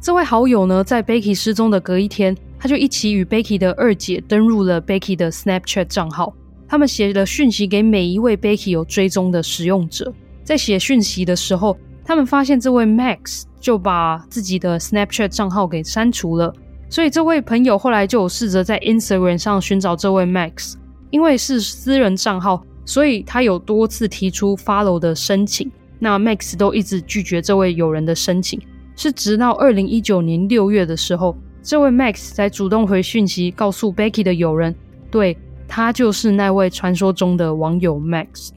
[0.00, 6.34] 这位好友呢，在 Becky 失踪的隔一天，他就一起与 Becky 的二姐登入了 Becky 的 Snapchat 账号，
[6.66, 10.10] 他们写了讯息给每一位 Becky 有追踪的使用者，
[10.42, 11.76] 在写讯息的时候。
[12.02, 16.54] 他们发现这位 Max 就把自己的 Snapchat 账号给删除了，
[16.88, 20.74] 所以这位朋友后来就有试着在 Instagram 上寻找这位 Max，
[21.10, 28.58] 因为是私人账号，所以他有多次提出 follow 的申请，那 Max 都一直拒绝这位友人的申请，
[28.96, 34.74] 是直到二零一九年六月的时候，这位 Max 才主动回讯息告诉 Becky 的友人，
[35.10, 35.34] 对，
[35.66, 38.50] 他就是那位传说中的网友 Max。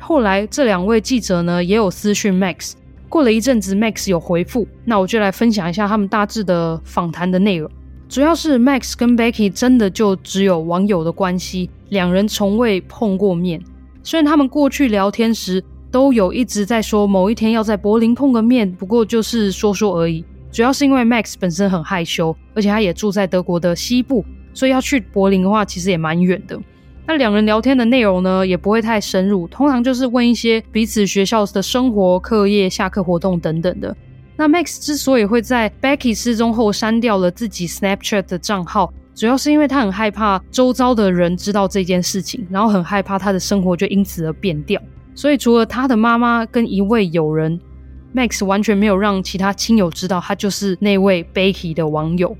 [0.00, 2.72] 后来这两位记者呢也有私讯 Max。
[3.08, 7.70] 过了一阵子，Max 有回复，那我就来分享一下他们大致的访谈的内容。
[8.08, 13.62] 主要是 Max 跟 Becky 真的就只有网友的关系，两人从未碰过面。
[14.02, 20.24] 虽然他们过去聊天时都有一直在说某一天要在柏林碰个面，不过就是说说而已。
[20.58, 26.60] 主要是因为 Max 本身很害羞，而且他也住在德国的西部，所以要去柏林的话，其实也蛮远的。
[27.06, 33.96] 那两人聊天的内容呢，也不会太深入，通常就是问一些彼此学校的生活、课业、下课活动等等的。
[34.36, 44.82] 那 Max 之所以会在 Becky 失踪后删掉了自己 Snapchat 的账号，主要是因为他很害怕周遭的人知道这件事情，然后很害怕他的生活就因此而变掉。
[45.14, 47.60] 所以除了他的妈妈跟一位友人
[48.14, 52.36] ，Max 完全没有让其他亲友知道他就是那位 Becky 的网友。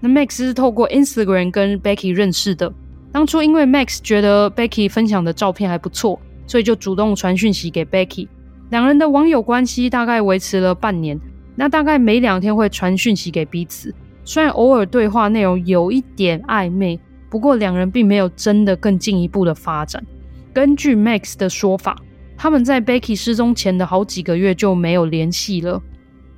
[0.00, 2.72] 那 Max 是透过 Instagram 跟 Becky 认识的。
[3.12, 8.28] 当初因为 Max 觉得 Becky 分享的照片还不错，所以就主动传讯息给 Becky。
[8.70, 11.18] 两人的网友关系大概维持了半年，
[11.54, 13.94] 那大概每两天会传讯息给彼此。
[14.24, 16.98] 虽然偶尔对话内容有一点暧昧，
[17.30, 20.04] 不过两人并没有真的更进一步的发展。
[20.52, 21.96] 根据 Max 的说法，
[22.44, 25.82] 他们在 Becky 失踪前的好几个月就没有联系了。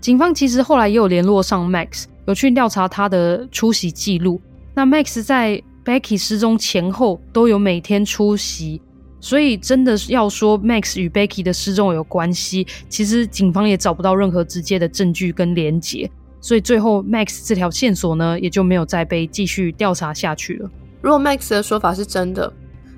[0.00, 4.40] 警方其实后来也有联络上 Max，有去调查他的出席记录。
[4.72, 8.80] 那 Max 在 Becky 失踪前后都有每天出席，
[9.18, 16.08] 所以真的要说 Max 与 Becky 的失踪有关系，其实警方也找不到任何直接的证据跟连结，
[16.40, 20.70] 所以最后 Max 这条线索呢，也就没有再被继续调查下去了。
[21.02, 22.52] 如果 Max 的说法是真的，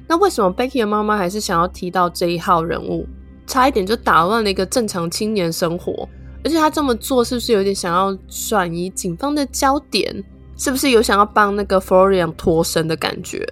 [0.08, 3.06] 那为什么 Becky 的妈妈还是想要提到这一号人物？
[3.46, 6.08] 差一点就打乱了一个正常青年生活，
[6.44, 10.24] 而且他这么做是不是有点想要转移警方的焦点？
[10.56, 13.46] 是不是有想要帮那个 Florian 脱身的感觉？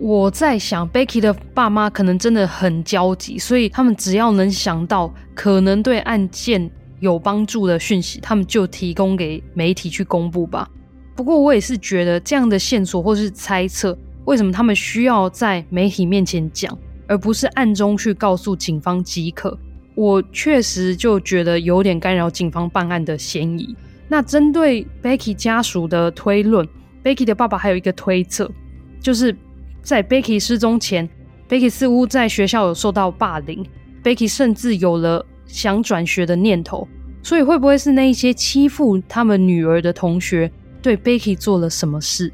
[0.00, 10.68] 我在想，Becky 的爸妈可能真的很焦急，所以他们只要能想到可能对案件有帮助的讯息，他们就提供给媒体去公布吧。
[11.16, 13.96] 不过我也是觉得这样的线索或是猜测，
[14.28, 16.76] 为什么他们需要在媒体面前讲，
[17.06, 19.58] 而不是暗中去告诉警方即可？
[19.94, 23.74] 我确实就觉得有点干扰警方办案的嫌疑。
[24.06, 26.68] 那针对 Becky 家属的推论
[27.02, 28.50] ，Becky 的爸爸还有一个推测，
[29.00, 29.34] 就是
[29.80, 31.08] 在 Becky 失踪前
[31.48, 33.64] ，Becky 似乎在学校有受到霸凌
[34.04, 36.86] ，Becky 甚至有了想转学的念头，
[37.22, 40.52] 所以会不会是那一些欺负他们女儿的同学
[40.82, 42.30] 对 Becky 做了什么事？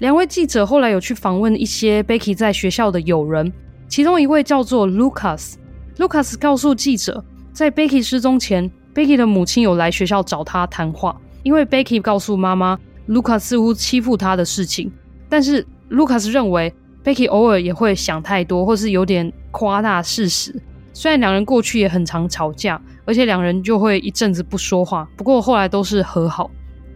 [0.00, 3.52] 两位记者后来有去访问一些 Becky 在学校的友人，
[3.86, 7.22] 其中一位叫做 Lucas，Lucas 告诉记者，
[7.52, 8.70] 在 Becky 失踪前。
[8.94, 12.78] Becky 的母亲有来学校找他谈话，因为 Becky 告诉妈妈
[13.08, 14.90] ，Lucas 似乎欺负他的事情。
[15.28, 16.72] 但是 Lucas 认为
[17.04, 20.60] Becky 偶尔也会想太多，或是有点夸大事实。
[20.94, 26.50] 虽然两人过去也很常吵架，而且两人就会一阵子不说话，不过后来都是和好。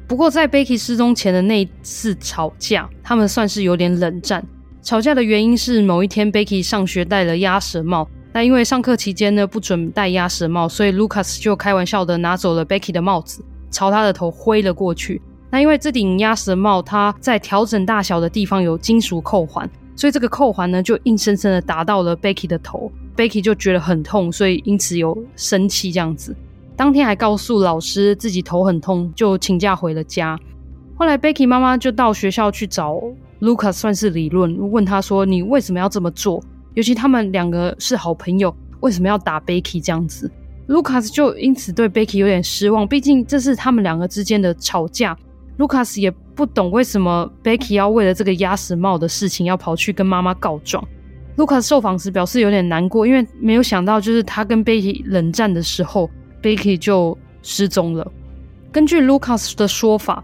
[0.07, 4.45] 不过在 Becky 失踪前的那一次吵架，他们算是有点冷战。
[4.83, 8.09] 吵架的原因是某一天 Becky 上学戴了鸭舌帽。
[8.33, 15.23] 那因为上课期间呢，不准戴鸭舌帽，所以 Lucas 就开玩笑的拿走了 Becky 的帽子，朝他的头挥了过去。
[15.51, 26.35] 那因为这顶鸭舌帽它在调整大小的地方有金属扣环，所以这个扣环呢就硬生生的打到了 Becky 的头，Becky 就觉得很痛，所以因此有生气这样子。
[26.77, 30.39] 当天还告诉老师自己头很痛，就请假回了家。
[30.97, 33.01] 后来 Becky 妈妈就到学校去找
[33.41, 36.43] Lucas 算是理论，问他说：“你为什么要这么做？”
[36.75, 40.31] 尤其他们两个是好朋友，为什么要打 Becky 这样子
[40.69, 45.17] ？Lucas 就因此对 Becky 有点失望，毕竟这是他们两个之间的吵架。
[45.59, 50.85] Lucas 也不懂为什么 Becky 要为了这个鸭舌帽的事情要跑去跟妈妈告状。
[51.37, 56.11] Lucas 受访时表示有点难过，因为没有想到就是他跟 Becky 冷战的时候
[56.45, 58.13] ，Becky 就失踪了。
[58.71, 60.23] 根据 Lucas 的说法。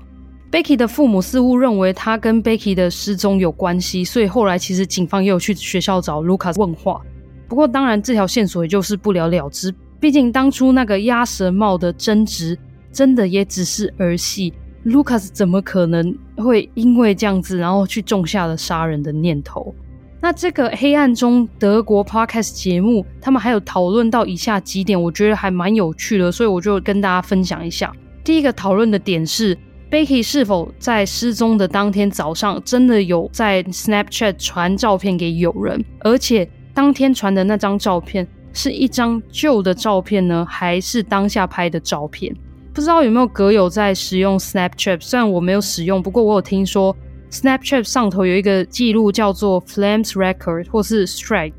[0.52, 7.00] Becky 的父母似乎认为他跟 Becky 的失踪有关系，所以后来其实警方也有去学校找 Lucas 问话。
[7.46, 12.58] 不过当然这条线索也就是不了了之，毕竟当初那个鸭舌帽的争执
[12.90, 14.52] 真的也只是儿戏
[14.84, 19.72] ，Lucas 怎么可能会因为这样子然后去种下了杀人的念头？
[20.20, 27.92] 那这个黑暗中德国 Podcast 节目，他们还有讨论到以下几点，我觉得还蛮有趣的，所以我就跟大家分享一下。
[28.22, 29.56] 第一个讨论的点是。
[29.90, 35.84] Becky 是否在失踪的当天早上真的有在 Snapchat 传照片给友人？
[35.98, 42.32] 而且当天传的那张照片是一张旧的照片呢，还是当下拍的照片？
[42.72, 45.00] 不知道有没有阁友在使用 Snapchat？
[45.00, 46.96] 虽然我没有使用，不过我有听说
[47.30, 51.52] Snapchat 上头有一个记录叫做 Flames Record 或是 Strike。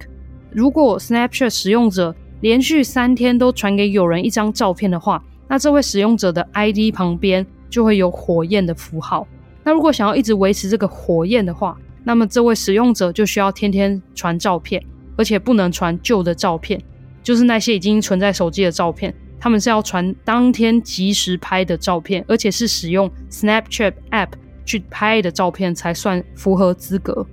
[0.51, 7.45] 如果 Snapchat 使用者连续三天都传给友人一张照片的话，那这位使用者的 ID 旁边。
[7.71, 9.25] 就会有火焰的符号。
[9.63, 14.83] 那如果想要一直维持这个火焰的话，那么这位使用者就需要天天传照片，
[15.15, 16.77] 而且不能传旧的照片，
[17.23, 19.15] 就是那些已经存在手机的照片。
[19.39, 24.31] 他们是要传当天即时拍的照片，而且是使用 Snapchat App
[24.71, 27.25] 去拍的照片才算符合资格。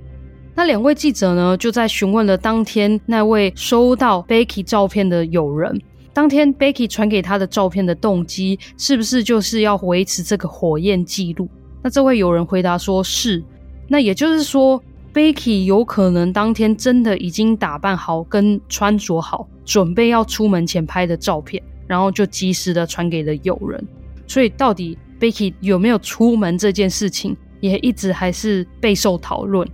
[0.56, 5.80] 那两位记者呢，就在询问了当天那位收到 Becky 照片的友人，
[6.12, 11.48] 当天 Becky 传给他的照片的动机是不是就是要维持这个火焰记录？
[11.80, 13.40] 那这位友人回答说是。
[13.86, 14.82] 那也就是说
[15.14, 23.86] ，Becky 有可能当天真的已经打扮好跟穿着好，准备要出门前拍的照片，然后就及时的传给了友人。
[24.26, 29.68] 所以到底 Becky 有没有出门这件事情，也一直还是备受讨论。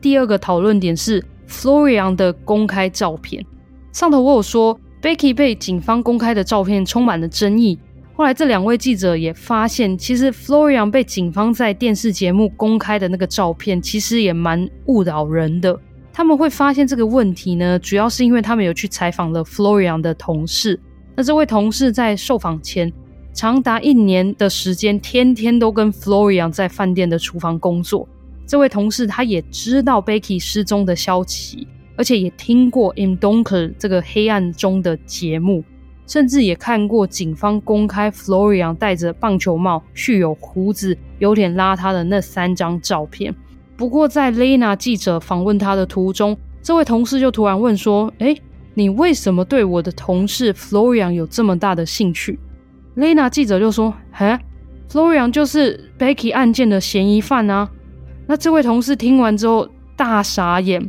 [0.00, 3.44] 第二个讨论点是 Florian 的公开照片。
[3.92, 7.78] 上头我有说 Becky 被警方公开的照片充满了争议。
[8.16, 15.76] 后来这两位记者也发现，其实 Florian 被警方在电视节目公开的那个照片，其实也蛮误导人的。
[16.12, 20.78] 他们会发现这个问题呢，主要是因为他们有去采访了 Florian 的同事。
[21.16, 22.92] 那这位同事在受访前，
[23.34, 28.08] 长达一年的时间，天天都跟 Florian 在饭店的厨房工作。
[28.46, 31.66] 这位同事他也知道 Becky 失踪的消息，
[31.96, 35.64] 而且也听过 Im Dunkeln 这个黑暗中的节目，
[36.06, 43.34] 甚至也看过警方公开 Florian 戴着棒球帽、蓄有胡子、有点邋遢的那三张照片。
[43.76, 48.40] 不过，在 Lena 记者访问他的途中，这位同事就突然问说：“诶，
[48.74, 52.38] 你为什么对我的同事 Florian 有这么大的兴趣？”
[52.96, 54.38] Lena 记者就说：“嘿
[54.88, 57.68] ，Florian 就是 Becky 案件的嫌疑犯啊。”
[58.26, 60.88] 那这位同事听完之后大傻眼。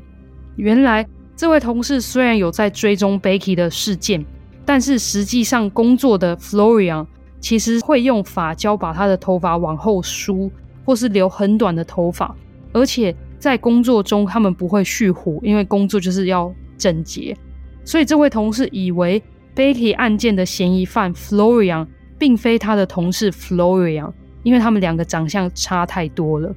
[0.55, 4.23] 原来这位同事虽然有在追踪 Becky 的事件，
[4.63, 7.07] 但是实际上工作的 Florian
[7.39, 10.51] 其实会用发胶把他的头发往后梳，
[10.85, 12.33] 或是留很短的头发。
[12.71, 17.35] 而且在工作中他们不会蓄胡，因为工作就是要整洁。
[17.83, 19.21] 所以这位同事以为
[19.55, 21.87] Becky 案件的嫌疑犯 Florian。
[22.17, 24.11] 并非他的同事 Florian，
[24.43, 26.53] 因为他们两个长相差太多了。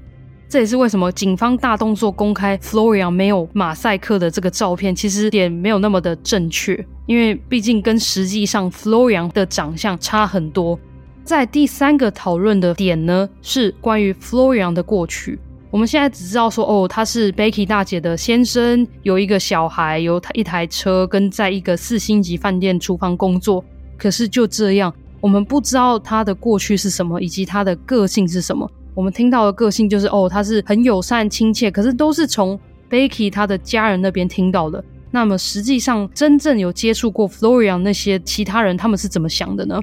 [0.49, 10.79] 这也是为什么警方大动作公开 Florian 没有马赛克的这个照片，其实也没有那么的正确，因为毕竟跟实际上 Florian 的长相差很多。
[11.23, 15.39] 在第三个讨论的点呢，是关于 Florian 的过去。
[15.71, 23.63] 我们现在只知道说，哦，他是 Becky 大姐的先生，有一个小孩，有一台车，跟在一个四星级饭店厨房工作。
[23.99, 24.91] 可是就这样。
[25.21, 28.71] 我们不知道他的过去是什么，以及他的个性是什么。
[28.95, 32.59] 我们听到的个性就是哦，他是很友善亲切，可是都是从
[32.91, 34.83] Becky 他的家人那边听到的。
[35.11, 39.81] 那么实际上真正有接触过 Florian 那些其他人，他们是怎么想的呢？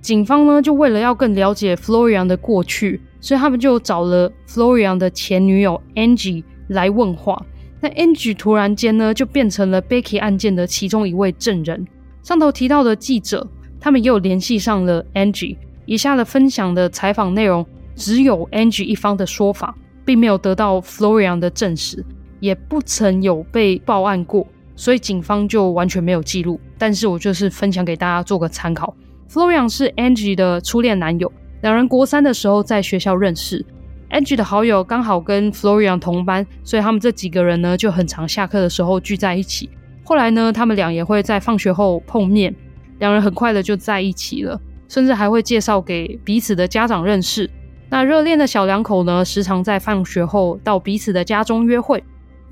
[0.00, 7.44] 警方呢，就为了要更了解 Florian 的过去，所以他们就找了 Florian 的前女友 Angie 来问话。
[7.80, 11.86] 那 Angie 突然间呢，就变成了 Becky 案件的其中一位证人。
[12.22, 13.46] 上头提到的记者。
[13.80, 15.56] 他们又联系上了 Angie，
[15.86, 17.64] 以下的分享的采访内容
[17.94, 19.74] 只有 Angie 一方的说法，
[20.04, 22.04] 并没有得到 Florian 的证实，
[22.40, 26.60] 也不曾有被报案过，所以警方就完全没有记录。
[26.76, 28.94] 但是我就是分享给大家做个参考。
[29.30, 31.30] Florian 是 Angie 的初恋男友，
[31.62, 33.64] 两人国三的时候在学校认识
[34.10, 39.68] ，Angie 的好友刚好跟 Florian 同班，所以他们这几个人呢就很常下课的时候聚在一起。
[40.04, 42.54] 后来呢，他们俩也会在放学后碰面。
[42.98, 47.48] 两人很快的就在一起了，甚至还会介绍给彼此的家长认识。
[47.90, 52.02] 那热恋的小两口呢，时常在放学后到彼此的家中约会。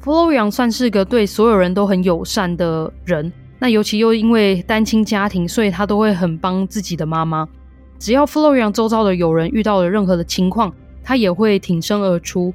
[0.03, 7.47] Florian 算是个对所有人都很友善的人，那尤其又因为单亲家庭，所以他都会很帮自己的妈妈。
[7.99, 10.73] 只要 Florian 周遭的友人遇到了任何的情况，
[11.03, 12.55] 他也会挺身而出。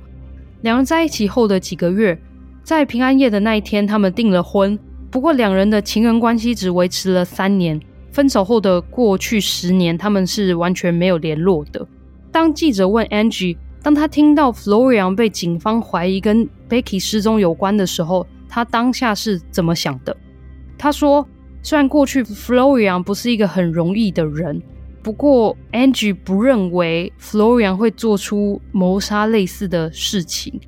[0.62, 2.18] 两人在一起后的几个月，
[2.64, 4.80] 在平安夜的那一天，他们订了婚。
[5.12, 7.78] 不过，两人的情人关系只维持了三年。
[8.12, 11.86] 分手后的过去十年，他们是完全没有联络的。
[12.32, 20.16] 当记者问 Angie，当他听到 Florian 被警方怀疑跟 Becky 失踪有关的时候，他当下是怎么想的？
[20.78, 21.28] 他说
[21.62, 24.62] ：“虽然过去 Florian 不是一个很容易的人，
[25.04, 30.60] 不过 Angie 不认为 Florian 会做出谋杀类似的事情。”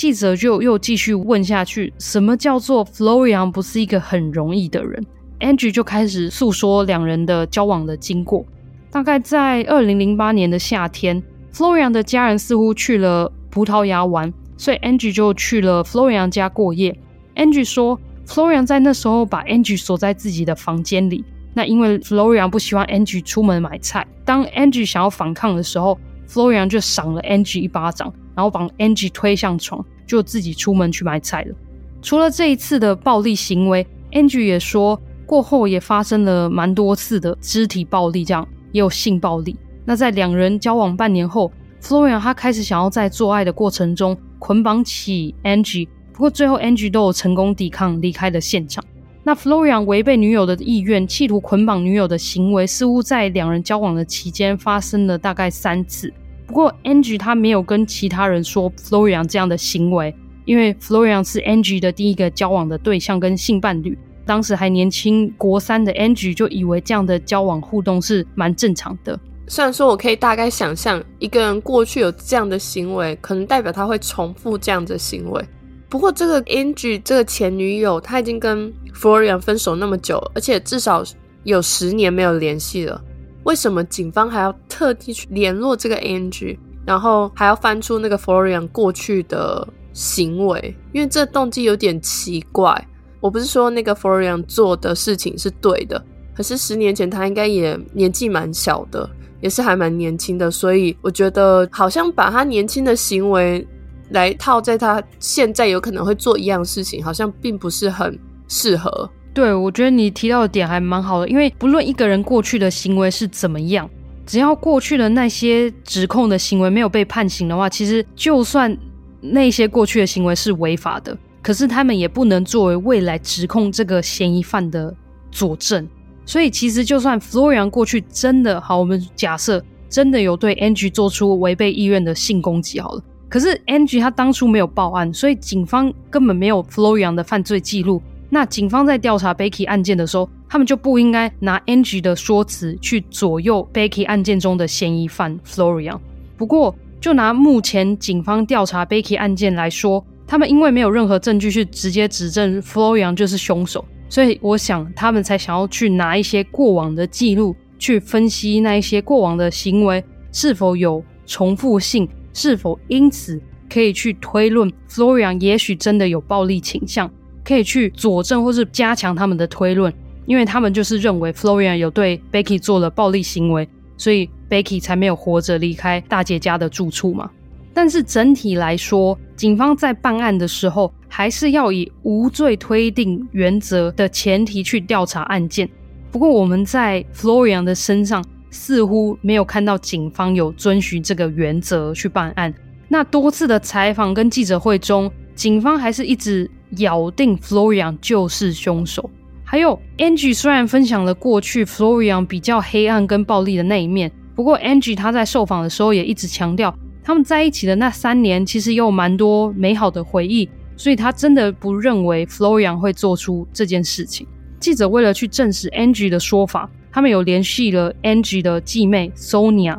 [0.00, 5.04] 记者就又继续问下去：“什么叫做 Florian 不是一个很容易的人
[5.40, 8.42] ？”Angie 就开始诉说两人的交往的经过。
[8.90, 11.22] 大概在二零零八年的夏天
[11.52, 16.98] ，Florian 的家人似乎去了葡萄牙玩，所以 Angie 就去了 Florian 家过夜。
[17.36, 21.22] Angie 说，Florian 在那时候把 Angie 锁在自己的房间里。
[21.52, 28.10] 那因为 Florian 不希望 Angie 出门买菜，当 Angie 想要反抗的时候，Florian 就赏了 Angie 一巴掌。
[28.40, 31.54] 然后把 Angie 推向床，就自己出门去买菜了。
[32.00, 39.54] 除了这一次的暴力行为，Angie 也说过后也发生了蛮多次的肢体暴力，这样也有性暴力。
[39.84, 48.82] 那在两人交往半年后，Florian 他开始想要在做爱的过程中捆绑起 Angie，不过最后 Angie 都有成功抵抗，离开了现场。
[49.22, 56.10] 那 Florian 违背女友的意愿，企图捆绑女友的行为，似乎在两人交往的期间发生了大概三次。
[56.50, 60.12] 不过 Angie 他没有跟其他人说 Florian 这样的行为，
[60.44, 63.96] 因为 Florian 是 Angie 的第一个交往的对象跟性伴侣。
[64.26, 69.16] 当时还年轻国三的 Angie 就以为这样的交往互动是蛮正常的。
[69.46, 75.40] 虽然说我可以大概想象一个人过去有这样的行为，可能代表他会重复这样的行为。
[75.88, 81.04] 不过，这个 Angie 这个前女友，她已经跟 Florian 分手那么久，而且至少
[81.44, 83.00] 有十年没有联系了。
[83.44, 90.74] 为什么警方还要特地去联络这个 A N G，然后还要翻出那个 Florian 过去的行为？
[90.92, 92.86] 因为这动机有点奇怪。
[93.20, 96.02] 我不是说那个 Florian 做的事情是对的，
[96.34, 99.08] 可是十年前他应该也年纪蛮小的，
[99.40, 103.66] 也是还蛮年轻的，所以我觉得好像把他年轻的行为。
[104.12, 108.18] 来套在他现在有可能会做一样事情，好像并不是很
[108.48, 109.08] 适合。
[109.32, 113.88] 对，我觉得你提到的点还蛮好的，因为不论一个人过去的行为是怎么样，
[114.26, 118.76] 只要过去的那些指控的行为没有被判刑的话，其实就算
[119.20, 124.94] 那些过去的行为是违法的，可是他们也不能作为未来指控这个嫌疑犯的
[125.30, 125.88] 佐证。
[126.26, 133.02] 所以，其实就算 Florian 过去真的好，我们假设真的有对 Angie 做出违背意愿的性攻击，好了。
[133.28, 138.02] 可是 Angie 他当初没有报案，所以警方根本没有 Florian 的犯罪记录。
[138.30, 145.98] 那警方在调查 Becky 案件的时候，他们就不应该拿 Angie 的说辞去左右 Becky 案件中的嫌疑犯 Florian。
[146.36, 160.02] 不过，就拿目前警方调查 Becky 案件来说，他们因为没有任何证据去直接指证 Florian 就是凶手，所以我想他们才想要去拿一些过往的记录去分析那一些过往的行为
[160.32, 162.08] 是否有重复性。
[162.32, 167.10] 是否因此可以去推论 Florian 也许真的有暴力倾向，
[167.50, 169.92] 可以去佐证或是加强他们的推论？
[170.24, 177.30] 因为他们就是认为 Florian 有对 Becky 做了暴力行为，所以 Becky 才没有活着离开大姐家的住处嘛。
[177.74, 185.68] 但是整体来说，警方在办案的时候，还是要以无罪推定原则的前提去调查案件。
[186.10, 188.24] 不过我们在 Florian 的身上。
[188.52, 192.52] 似乎没有看到警方有遵循这个原则去办案。
[192.88, 199.10] 那多次的采访跟记者会中，警方还是一直咬定 Florian 就是凶手。
[199.44, 214.26] 还有 Angie 虽然分享了过去 Florian 比较黑暗跟暴力的那一面，不过 Angie 她在受访的时候也一直强调，他们在一起的那三年其实有蛮多美好的回忆，所以他真的不认为 Florian 会做出这件事情。
[214.58, 216.70] 记者为了去证实 Angie 的说法。
[216.92, 219.78] 他们有联系了 Angie 的继妹 Sonia。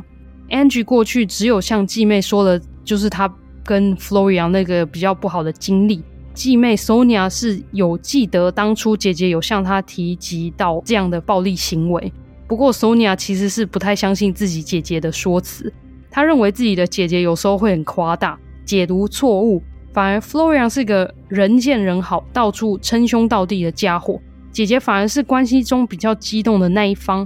[0.49, 3.29] Angie 过去只有向继妹说了，就是她
[3.65, 6.01] 跟 Florian 那个比较不好的经历。
[6.33, 12.11] 继妹 Sonia 是有记得当初姐姐有向她提及到这样的暴力行为。
[12.47, 15.71] 不过 Sonia 其实是不太相信自己姐姐的说辞，
[16.09, 19.61] 她认为自己的姐姐有时候会很夸大、解读错误，
[19.93, 24.19] 反而 Florian 是个人见人好、到处称兄道弟的家伙。
[24.51, 27.25] 姐姐反而是关系中比较激动的那一方。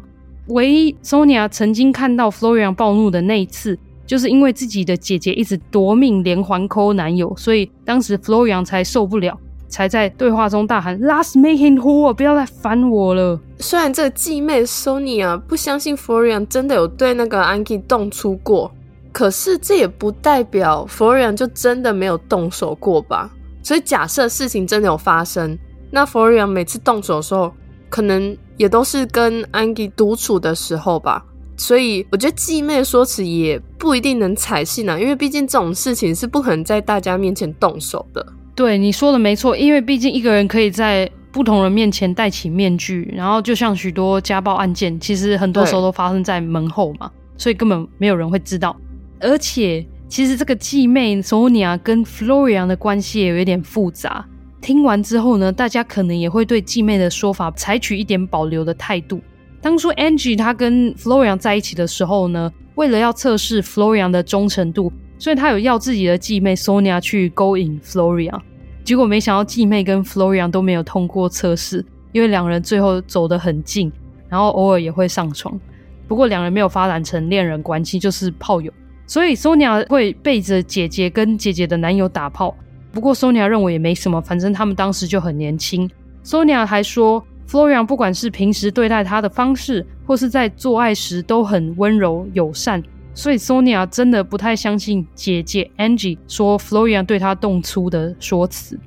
[0.50, 9.38] 唯一 Sonia 曾经看到 Florian 暴怒的那一次，就是因为自己的姐姐一直夺命连环抠男友，所以当时 Florian 才受不了，
[9.68, 13.40] 才在对话中大喊 “Last make him who，不要再烦我了”。
[13.60, 18.72] 虽然这个继妹 Sonia 不相信 Florian 真的有对那个 angi 动粗过，
[19.12, 23.32] 可是这也不代表 Florian 就真的没有动手过吧？
[23.64, 25.58] 所以假设事情真的有发生。
[25.90, 27.52] 那 Florian 每次动手的时候，
[27.90, 31.26] 可能也都是跟 angi 独处的时候吧，
[31.58, 38.26] 所以我觉得继妹说辞也不一定能采信啊，因为毕竟这种事情是不可能在大家面前动手的。
[38.54, 48.76] 对，你说的没错，因为毕竟一个人可以在不同人面前戴起面具，然后就像许多家暴案件，其实很多时候都发生在门后嘛，所以根本没有人会知道。
[49.20, 54.26] 而且，其实这个继妹 Sonia 跟 Florian 的关系也有一点复杂。
[54.62, 59.22] 听完之后呢，大家可能也会对继妹的说法采取一点保留的态度。
[59.66, 68.40] 当初 Angie 她跟 Florian 在一起的时候呢，为了要测试 Florian 的忠诚度，所以她有要自己的继妹 Sonia 去勾引 Florian。
[68.84, 73.92] 结果没想到继妹跟 Florian 都没有通过测试，因为两人最后走得很近，
[74.30, 75.60] 然后偶尔也会上床。
[76.08, 78.72] 不过两人没有发展成恋人关系，就是炮友。
[79.08, 82.56] 所以 Sonia 会背着姐姐跟姐姐的男友打炮。
[82.92, 85.90] 不过，Sonia 认为也没什么，反正他们当时就很年轻。
[86.24, 92.84] Sonia 还说，Florian 不管是平时对待她的方式，或是在做爱时都很温柔友善，
[93.14, 98.80] 所以 Sonia 真的不太相信姐姐 Angie 说 Florian 对她动粗的说辞。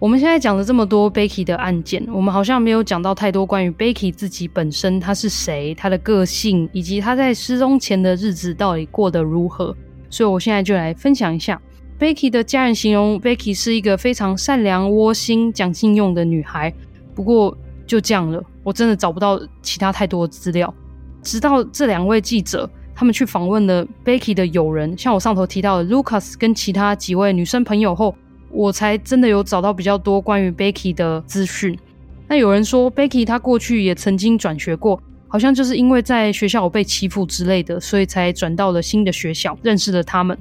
[0.00, 9.74] 我们现在讲了这么多 Becky 的案件，我们好像没有讲到太多关于 Becky 自己本身，她是谁，她的个性，以及她在失踪前的日子到底过得如何。
[10.10, 11.58] 所以我现在就来分享一下
[11.98, 16.74] Becky 的家人形容 Becky 是一个非常善良、窝心、讲信用的女孩。
[17.14, 17.56] 不过
[17.86, 20.72] 就这样了，我真的找不到其他太多的资料。
[21.22, 28.14] 直到这两位记者他们去访问了 Becky 的友人，像我上头提到的 Lucas 跟其他几位女生朋友后。
[28.56, 31.76] 我才真的有找到比较多关于 Becky 的资讯。
[32.28, 40.38] 那有人说 Becky 她过去也曾经转学过，好像就是因为在学校有被欺负之类的，所以才转到了新的学校，认识了他们。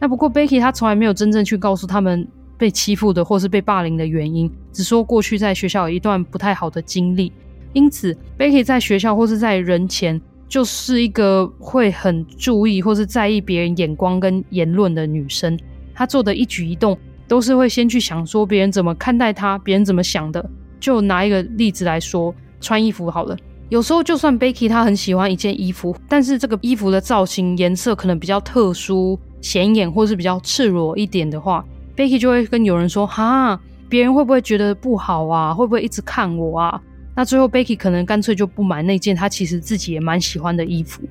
[0.00, 2.26] 那不过 Becky 她从来没有真正去告诉他们
[2.56, 7.32] 被欺负的或是被霸凌的原因，只说过去在学校有一段不太好的经历。
[7.72, 15.58] 因此，Becky 在学校或是在人前就是一个会很注意或是在意别人眼光跟言论的女生。
[15.94, 16.98] 她做的一举一动。
[17.28, 20.50] 都是会先去想说别人怎么看待她，别人怎么想的。
[20.78, 23.34] 就拿一个例子来说，穿衣服好了。
[23.70, 31.64] 有时候就算 Becky 她很喜欢一件衣服，但是这个衣服的造型、颜色可能比较特殊、显眼，或是比较赤裸一点的话
[31.96, 35.52] ，Becky 就会跟有人说：“哈，别人会不会觉得不好啊？
[35.52, 36.80] 会不会一直看我啊？”
[37.14, 41.02] 那最后 Becky 可能干脆就不买那件她其实自己也蛮喜欢的衣服。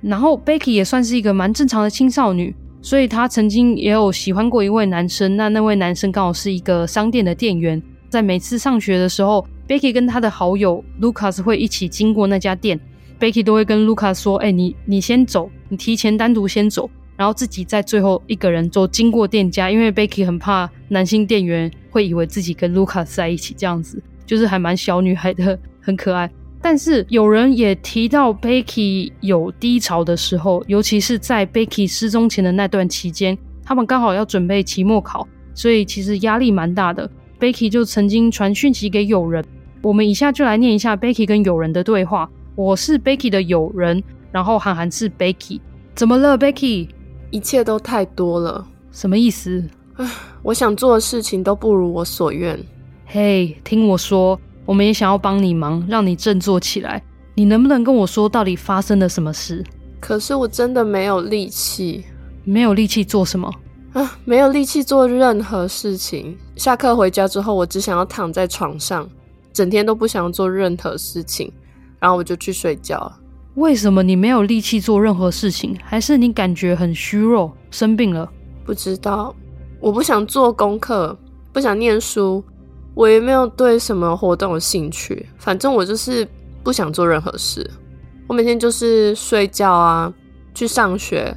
[0.00, 2.54] 然后 Becky 也算是一个蛮正常的青少女。
[2.82, 7.82] 所以她曾经也有喜欢过一位男生，那那位男生刚好是一个商店的店员。
[8.08, 12.80] 在每次上学的时候，Becky 跟他的好友 Lucas 会一起经过那家店
[13.20, 16.88] ，Becky 都会跟 Lucas 说：“哎、你你先走，你提前单独先走，
[17.20, 26.30] 然后自己在最后一个人走经过店家，因为 Becky 很怕男性店员会以为自己跟 Lucas 在一起，这样子就是还蛮小女孩的，很可爱。”
[26.62, 37.10] 但是有人也提到，Becky 有低潮的时候，尤其是在 Becky 失踪前的那段期间，他们刚好要准备期末考，所以其实压力蛮大的。
[37.38, 39.44] Becky 就曾经传讯息给友人，
[39.82, 42.30] 我们以下就来念一下 Becky 跟友人的对话。
[42.54, 44.02] 我是 Becky 的友人，
[44.32, 45.60] 然后韩寒是 Becky。
[45.94, 46.88] 怎么了，Becky？
[47.30, 49.64] 一切都太多了，什么意思？
[49.96, 50.10] 唉，
[50.42, 52.58] 我想做的事情都不如我所愿。
[53.06, 54.38] 嘿，hey，听我说。
[54.66, 57.02] 我们也想要帮你忙，让你振作起来。
[57.34, 59.64] 你能不能跟我说，到底发生了什么事？
[59.98, 62.04] 可是我真的没有力气，
[62.44, 63.52] 没有力气做什么？
[63.94, 66.38] 啊，没有力气做任何事情。
[66.54, 69.08] 下课回家之后，我只想要躺在床上，
[69.52, 71.52] 整天都不想做任何事情，
[71.98, 73.12] 然后我就去睡觉。
[73.54, 75.76] 为什么你没有力气做任何事情？
[75.82, 78.30] 还是你感觉很虚弱，生病了？
[78.64, 79.34] 不知道。
[79.80, 81.16] 我不想做功课，
[81.52, 82.42] 不想念书。
[82.94, 86.26] 我也没有对什么活动有兴趣，反正我就是
[86.62, 87.68] 不想做任何事。
[88.26, 90.12] 我每天就是睡觉啊，
[90.54, 91.34] 去上学，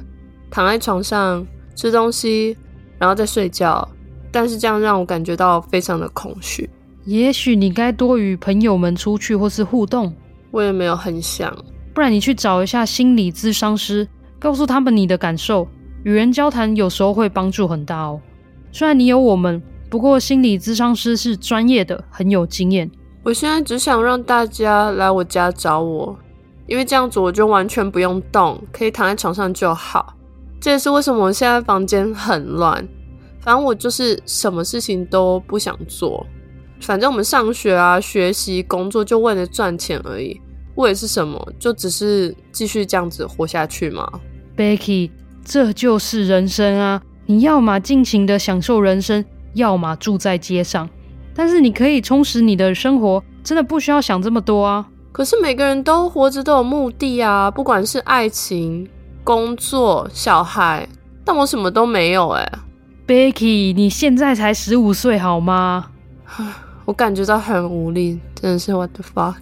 [0.50, 2.56] 躺在床上吃东西，
[2.98, 3.88] 然后再睡觉。
[4.30, 6.68] 但是这样让我感觉到非常的空虚。
[7.04, 10.12] 也许你该多与朋友们出去或是互动。
[10.50, 11.56] 我也没有很想，
[11.94, 14.06] 不然你去找一下心理咨商师，
[14.38, 15.66] 告诉他们你的感受。
[16.02, 18.20] 与人交谈有时候会帮助很大哦。
[18.72, 19.62] 虽然你有我们。
[19.90, 22.90] 不过，心理咨商师是专业的，很有经验。
[23.22, 26.18] 我现在只想让大家来我家找我，
[26.66, 30.16] 因为这样子我就完全不用动，可以躺在床上就好。
[30.60, 32.84] 这也是为什么我现在房间很乱。
[33.40, 36.26] 反正我就是什么事情都不想做。
[36.80, 40.40] 反正我们上学啊、学习、工作就为了赚钱而已。
[40.76, 41.52] 为的是什么？
[41.58, 44.08] 就只是继续这样子活下去吗
[44.56, 45.10] ？Becky，
[45.44, 47.02] 这就是人生啊！
[47.26, 49.24] 你要么尽情的享受人生。
[49.54, 50.90] 要么住在街上，
[51.32, 54.84] 但是你可以充实你的生活，真的不需要想这么多啊。
[55.12, 58.88] 可是每个人都活着都有目的啊，不管是爱情、
[59.22, 60.88] 工作、小孩，
[61.24, 62.52] 但我什么都没有哎。
[63.06, 65.86] Becky，你现在才十五岁好吗？
[66.84, 69.36] 我感觉到很无力，真的是 What the fuck。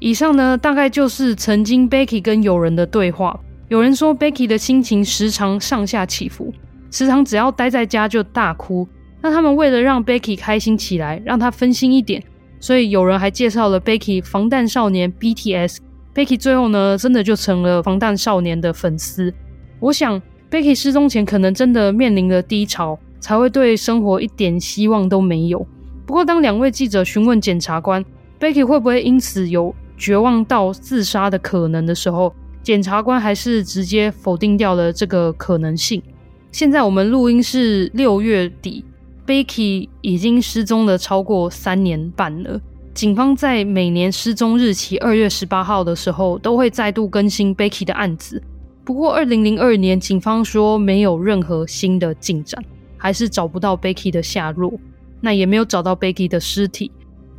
[0.00, 3.38] 以上呢，大概就是曾经 Becky 跟友人的对话。
[3.68, 6.52] 有人说 Becky 的心情时常上下起伏，
[6.90, 8.88] 时常只要待在家就大哭。
[9.20, 12.22] 那他们为了让 Becky 开心起来，让她分心一点，
[12.58, 15.76] 所以有人还介绍了 Becky 防弹少年 BTS。
[16.14, 19.32] Becky 最后呢，真的就成了防弹少年的粉丝。
[19.78, 20.20] 我想
[20.50, 25.64] Becky 失踪前可能真的面临了低潮，才会对生活一点希望都没有。
[26.06, 28.02] 不过当两位记者询问检察官
[28.40, 36.02] Becky 会不会因此有绝望到自杀的可能的时候，检察官还是直接否定掉了这个可能性。
[36.50, 38.82] 现在我们录音是六月底。
[39.26, 42.60] Becky 已经失踪了超过三年半了。
[42.92, 48.42] 警方在每年失踪日期二月十八号的时候，都会再度更新 Becky 的案子。
[48.82, 52.60] 不过，二零零二年警方说没有任何新的进展，
[52.96, 54.72] 还是找不到 Becky 的下落，
[55.20, 56.90] 那也没有找到 Becky 的尸体。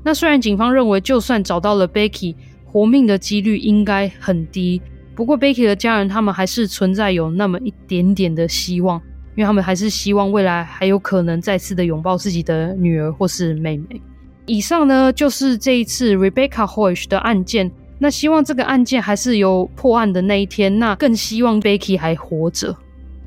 [0.03, 2.35] 那虽然警方认为，就算找到了 Becky，
[2.71, 4.81] 活命的几率应该很低。
[5.13, 8.97] 不过，Becky 的家人他们还是存在有那么一点点的希望，
[9.35, 14.01] 因为他们还是希望未来还有可能再次的拥抱自己的女儿或是妹妹。
[14.45, 17.69] 以上呢，就是这一次 Rebecca Hoish 的案件。
[17.99, 20.79] 那希望这个案件还是有破案的那一天。
[20.79, 22.75] 那更希望 Becky 还活着。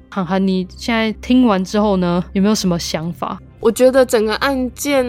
[0.08, 3.38] 涵涵，你现在听完之后呢，有没有什么想法？
[3.60, 5.06] 我觉得整个案件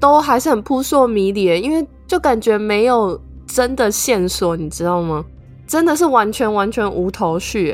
[0.00, 3.20] 都还是很扑朔迷离，因为就感觉没有
[3.54, 5.24] 真的线索，你知道吗？
[5.64, 7.72] 真的是完全完全无头绪，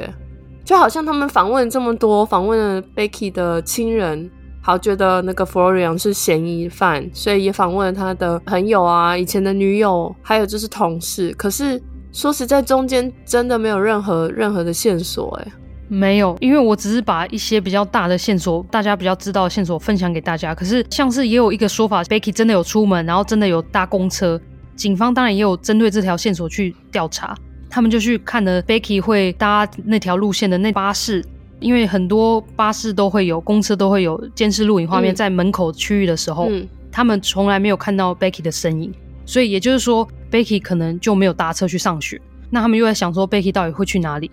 [0.63, 4.31] 就好像他们访问了这么多，访问了 Becky 的亲人。
[4.61, 11.33] 好，觉得那个 Florian 是嫌疑犯，所以也访问了他的朋友啊，以前的女友，还有就是同事。
[11.39, 15.53] 可是说实在，中间真的没有任何任何的线索，哎，
[15.89, 20.55] 没有，因为我只是把一些比较大的线索，大家比较知道的线索分享给大家。
[20.55, 24.39] 可是像是也有一个说法，Becky 真的有出门，然后真的有搭公车，
[24.81, 27.37] 警方当然也有针对这条线索去调查，
[27.69, 31.23] 他们就去看了 Becky 会搭那条路线的那巴士。
[31.59, 38.91] 因为很多巴士都会有，公车都会有监视录影画面，在门口区域的时候，嗯、他们从来没有看到 Becky 的身影，
[39.27, 42.19] 所以也就是说，Becky 可能就没有搭车去上学。
[42.49, 44.31] 那他们又在想说，Becky 到底会去哪里？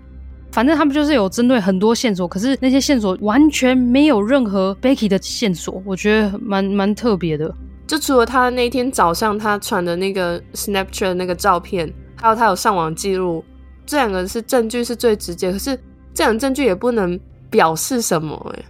[0.53, 7.53] 反正他们就是有针对很多线索，可是那些线索完全没有任何 Becky 的线索，我觉得蛮蛮特别的。
[7.87, 13.43] 就除了他那天早上他传的那个 Snapchat 那个照片，还有他有上网记录，
[13.85, 15.79] 这两个是证据是最直接，可是。
[16.13, 18.65] 这两证据也不能表示什么哎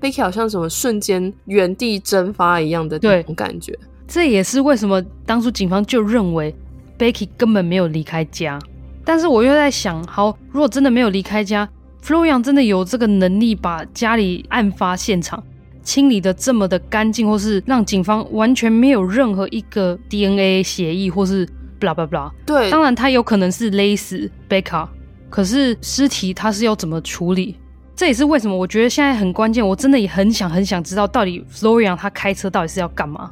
[0.00, 3.78] ，Becky 好像什么瞬间原地蒸发一样的那种感觉。
[4.08, 6.54] 这也是为什么当初警方就认为
[6.98, 8.58] Becky 根本没有离开家。
[9.04, 11.68] 但是我又在想，好，如果真的没有离开家
[12.02, 15.44] ，Florian 真的有这个能力把家里案发现场
[15.86, 21.46] 清理的这么的干净，或是让警方完全没有任何一个 DNA 协议，或是
[21.80, 22.28] blah blah blah。
[22.44, 24.88] 对，当然他有可能是勒死 Becky。
[25.30, 27.56] 可是尸体他是要怎么处理？
[27.94, 29.66] 这也是为什么我觉得现在很关键。
[29.66, 33.30] 我真的也很想很想知道，到底 Florian 他开车到底是要干嘛？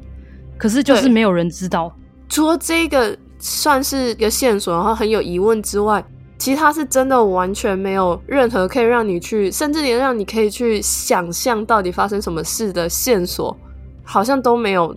[0.57, 1.94] 可是就是没有人知道。
[2.28, 6.05] 除了这个算是一个线索，然后很有疑问之外，
[6.39, 13.57] 其他是真的完全没有任何可以让你去，甚至连让你可以去想象到底发生什么事的线索，
[14.03, 14.97] 好像都没有，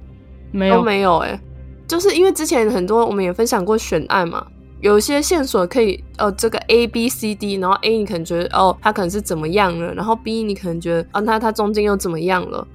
[0.51, 1.17] 没有都没有。
[1.17, 1.39] 哎，
[1.87, 4.45] 就是因为之前很多我们也分享过悬案嘛。
[4.79, 12.67] 有些线索可以，哦，这个 A B C D，然后 A 你可能觉得，哦，他可能是怎么样了，然后 B 你可能觉得，啊、哦，那他中间又怎么样了？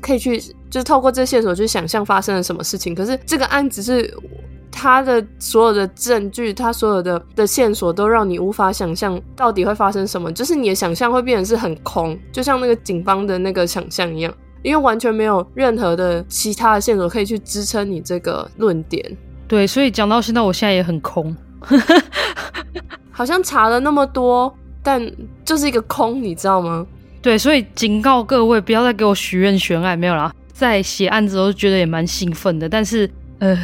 [0.00, 0.40] 可以去，
[0.70, 2.94] 就是透过这线索去想象发生了什么事情。
[2.94, 4.10] 可是这个案子是
[4.70, 19.16] 他的所有的证据，他所有的的线索都让你无法想象到底会发生什么，就是你的想象会变成是很空，就像那个警方的那个想象一样，因为完全没有任何的其他的线索可以去支撑你这个论点。
[19.48, 21.34] 对，所以讲到现在，我现在也很空。
[23.10, 25.04] 好像查了那么多，但
[25.44, 26.86] 就是一个空，你知道吗？
[27.20, 30.32] 对，所以警告各位，不要再给我许愿悬案，没有啦。
[30.52, 33.10] 在写案子的时候觉得也蛮兴奋的，但是
[33.40, 33.58] 呃，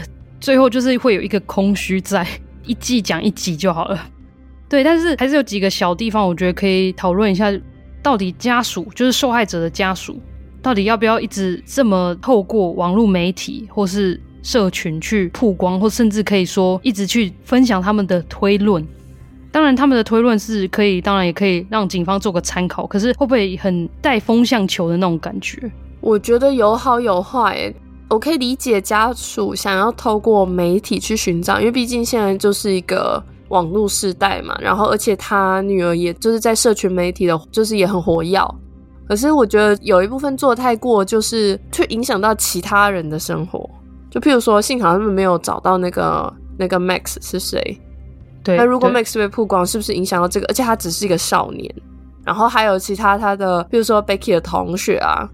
[0.46, 2.24] 最后就是会有一个空虚在，
[2.64, 4.00] 一季讲一集就好了。
[4.70, 7.52] 对，但是还是有几个小地方，我觉得可以讨论一下，
[8.00, 10.20] 到底家属就是受害者的家属，
[10.62, 14.20] 到底要不要一直这么透过网络媒体或是。
[14.40, 18.86] 社群去曝光，或甚至可以说一直去分享他们的推论。
[19.50, 22.86] 当然，他们的推论是可以，当然也可以让警方做个参考。
[22.86, 25.60] 可是会不会很带风向球的那种感觉？
[26.00, 27.74] 我觉得有好有坏。
[28.08, 34.56] 我可以理解家属想要透过媒体去寻找，因为毕竟现在就是一个网络时代嘛。
[34.60, 38.40] 然后，而且他女儿也就是在社群媒体的，就是也很活跃。
[39.08, 43.68] 可是我觉得有一部分做太过，就是去影响到其他人的生活。
[44.10, 47.80] 就譬如说，幸好他们没有找到那个那个 Max 是谁。
[48.42, 50.46] 对，那如果 Max 被曝光，是不是影响到这个？
[50.46, 51.72] 而且他只是一个少年，
[52.24, 55.28] 然后还有其他他的，比如说 Becky 的同学啊，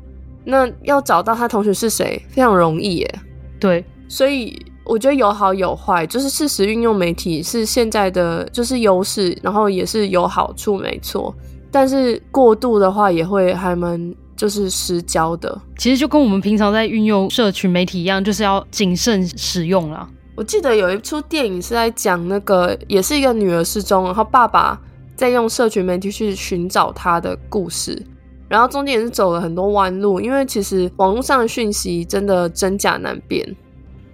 [0.45, 3.15] 那要找到他同学是谁，非常容易耶。
[3.61, 11.35] 对，所以我觉得有好有坏，就是适时运用媒体是现在的就是优势，然后也是有好处，没错。
[11.71, 14.15] 但是过度的话，也会还蛮。
[14.35, 20.09] 就是失焦的，其实就跟我们平常在运用社群媒体一样，就是要谨慎使用啦。
[20.35, 24.81] 我记得有一出电影是在讲那个，也是一个女儿失踪，然后爸爸
[25.15, 28.03] 在用社群媒体去寻找她的故事，
[28.53, 33.57] 然后中间也是走了很多弯路，因为其实网络上的讯息真的真假难辨。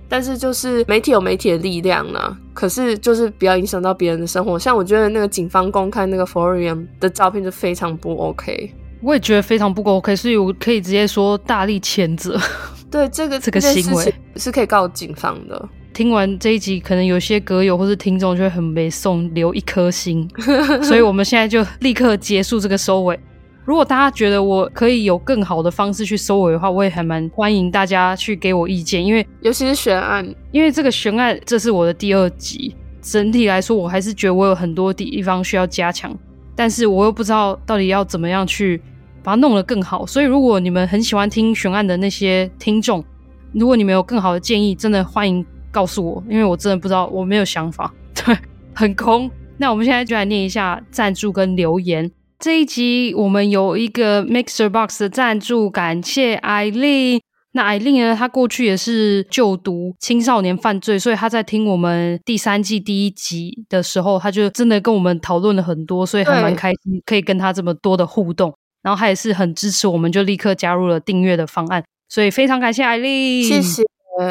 [0.09, 4.57] 但是就是媒体有媒体的力量啦，可是就是不要影响到别人的生活。
[4.57, 8.73] 像我觉得那个警方公开那个 Florian 的照片就非常不 OK，
[9.03, 12.39] 我也觉得非常不 OK，所以我可以直接说大力谴责。
[12.89, 15.69] 对 这个这个行为是可以告警方的。
[15.93, 20.31] 听完这一集，可能有些歌友或是听众就会很没送留一颗心，
[20.81, 23.19] 所以我们现在就立刻结束这个收尾。
[23.69, 36.17] 如果大家觉得我可以有更好的方式去收尾的话，我也还蛮欢迎大家去给我意见，因为尤其是悬案，因为这个悬案这是我的第二集，整体来说我还是觉得我有很多地方需要加强，
[36.57, 38.81] 但是我又不知道到底要怎么样去
[39.23, 43.05] 把它弄得更好，所以如果你们很喜欢听悬案的那些听众，
[43.53, 48.35] 如果你们有更好的建议，真的欢迎告诉我，因为我真的不知道，我没有想法，对，
[48.75, 49.31] 很空。
[49.59, 52.11] 那我们现在就来念一下赞助跟留言。
[52.39, 57.21] 这一集我们有一个 Mixer Box 的赞助，感谢艾丽。
[57.53, 68.55] 那艾丽呢，她过去也是就读青少年犯罪，所以她在听我们第三季第一集的时候，她就真的跟我们讨论了很多，所以还蛮开心，可以跟她这么多的互动。
[68.83, 73.83] 然后她也是很支持我们，就立刻加入了订阅的方案，所以非常感谢艾丽，谢谢。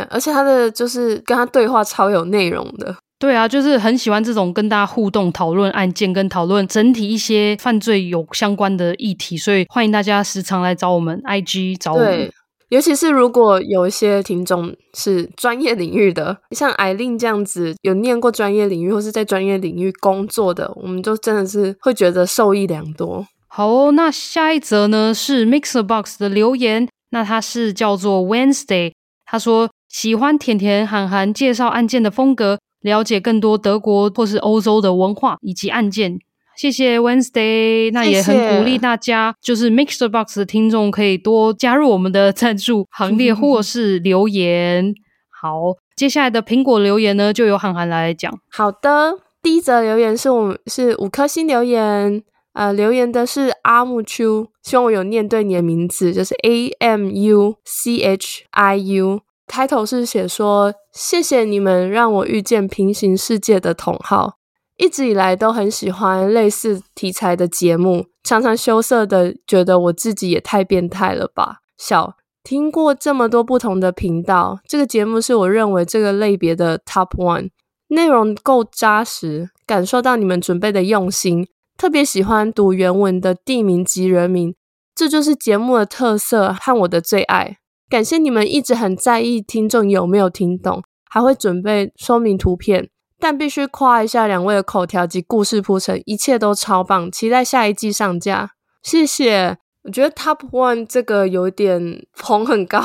[0.09, 2.95] 而且她的就是跟她对话超有内容的。
[3.19, 12.07] 对啊，就是很喜欢这种跟大家互动、讨论案件跟讨论整体一些犯罪有相关的议题，所以欢迎大家时常来找我们 IG 找我们。
[12.07, 12.31] 对，
[12.69, 23.25] 尤其是如果有一些听众是专业领域的，像艾琳这样子有念过专业领域或是在专业领域工作的，我们就真的是会觉得受益良多。
[23.47, 28.93] 好哦，那下一则呢是 Mixer Box 的留言，那他是叫做 Wednesday，
[29.25, 32.59] 他说喜欢甜甜韩寒介绍案件的风格。
[32.81, 36.19] 了解更多德国或是欧洲的文化以及案件，
[36.55, 37.91] 谢谢 Wednesday。
[37.91, 44.93] 那也很鼓励大家，就是 Mixer Box 的听众可以多加入我们的赞助 行列，或是留言。
[45.29, 48.31] 好，接下来的苹果留言呢，就由韩韩来讲。
[48.49, 52.23] 好的，第一则留言是我们是五颗星留言，
[52.53, 59.21] 呃，留言的是阿木秋，希望我有念对你的名字，就是 A M U C H I U。
[59.47, 64.33] 开头是写说：“谢谢你们让我遇见平行世界的同好，
[64.75, 77.49] 一直以来都很喜欢类似题材的节目，常常羞涩的觉得我自己也太变态了吧。”小听过这么多不同的频道，这个节目是我认为这个类别的 Top One，
[77.87, 84.55] 内容够扎实，感受到你们准备的用心，特别喜欢读原文的地名及人名，
[84.95, 87.57] 这就是节目的特色和我的最爱。
[87.89, 92.89] 感谢你们一直很在意听众有没有听懂，还会准备说明图片。
[93.19, 97.09] 但必须夸一下两位的口条及故事铺陈，一切都超棒。
[97.09, 98.51] 期待下一季上架，
[98.83, 99.57] 谢谢。
[99.83, 102.83] 我觉得 Top One 这个有点捧很高，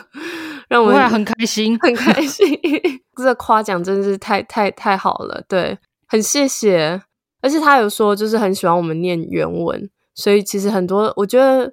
[0.68, 2.46] 让我们很开心，很开心。
[3.16, 7.00] 这个夸奖真的是太太太好了，对，很谢谢。
[7.40, 11.72] 而且他有说，就是很喜欢我们念原文，所以其实很多我觉得。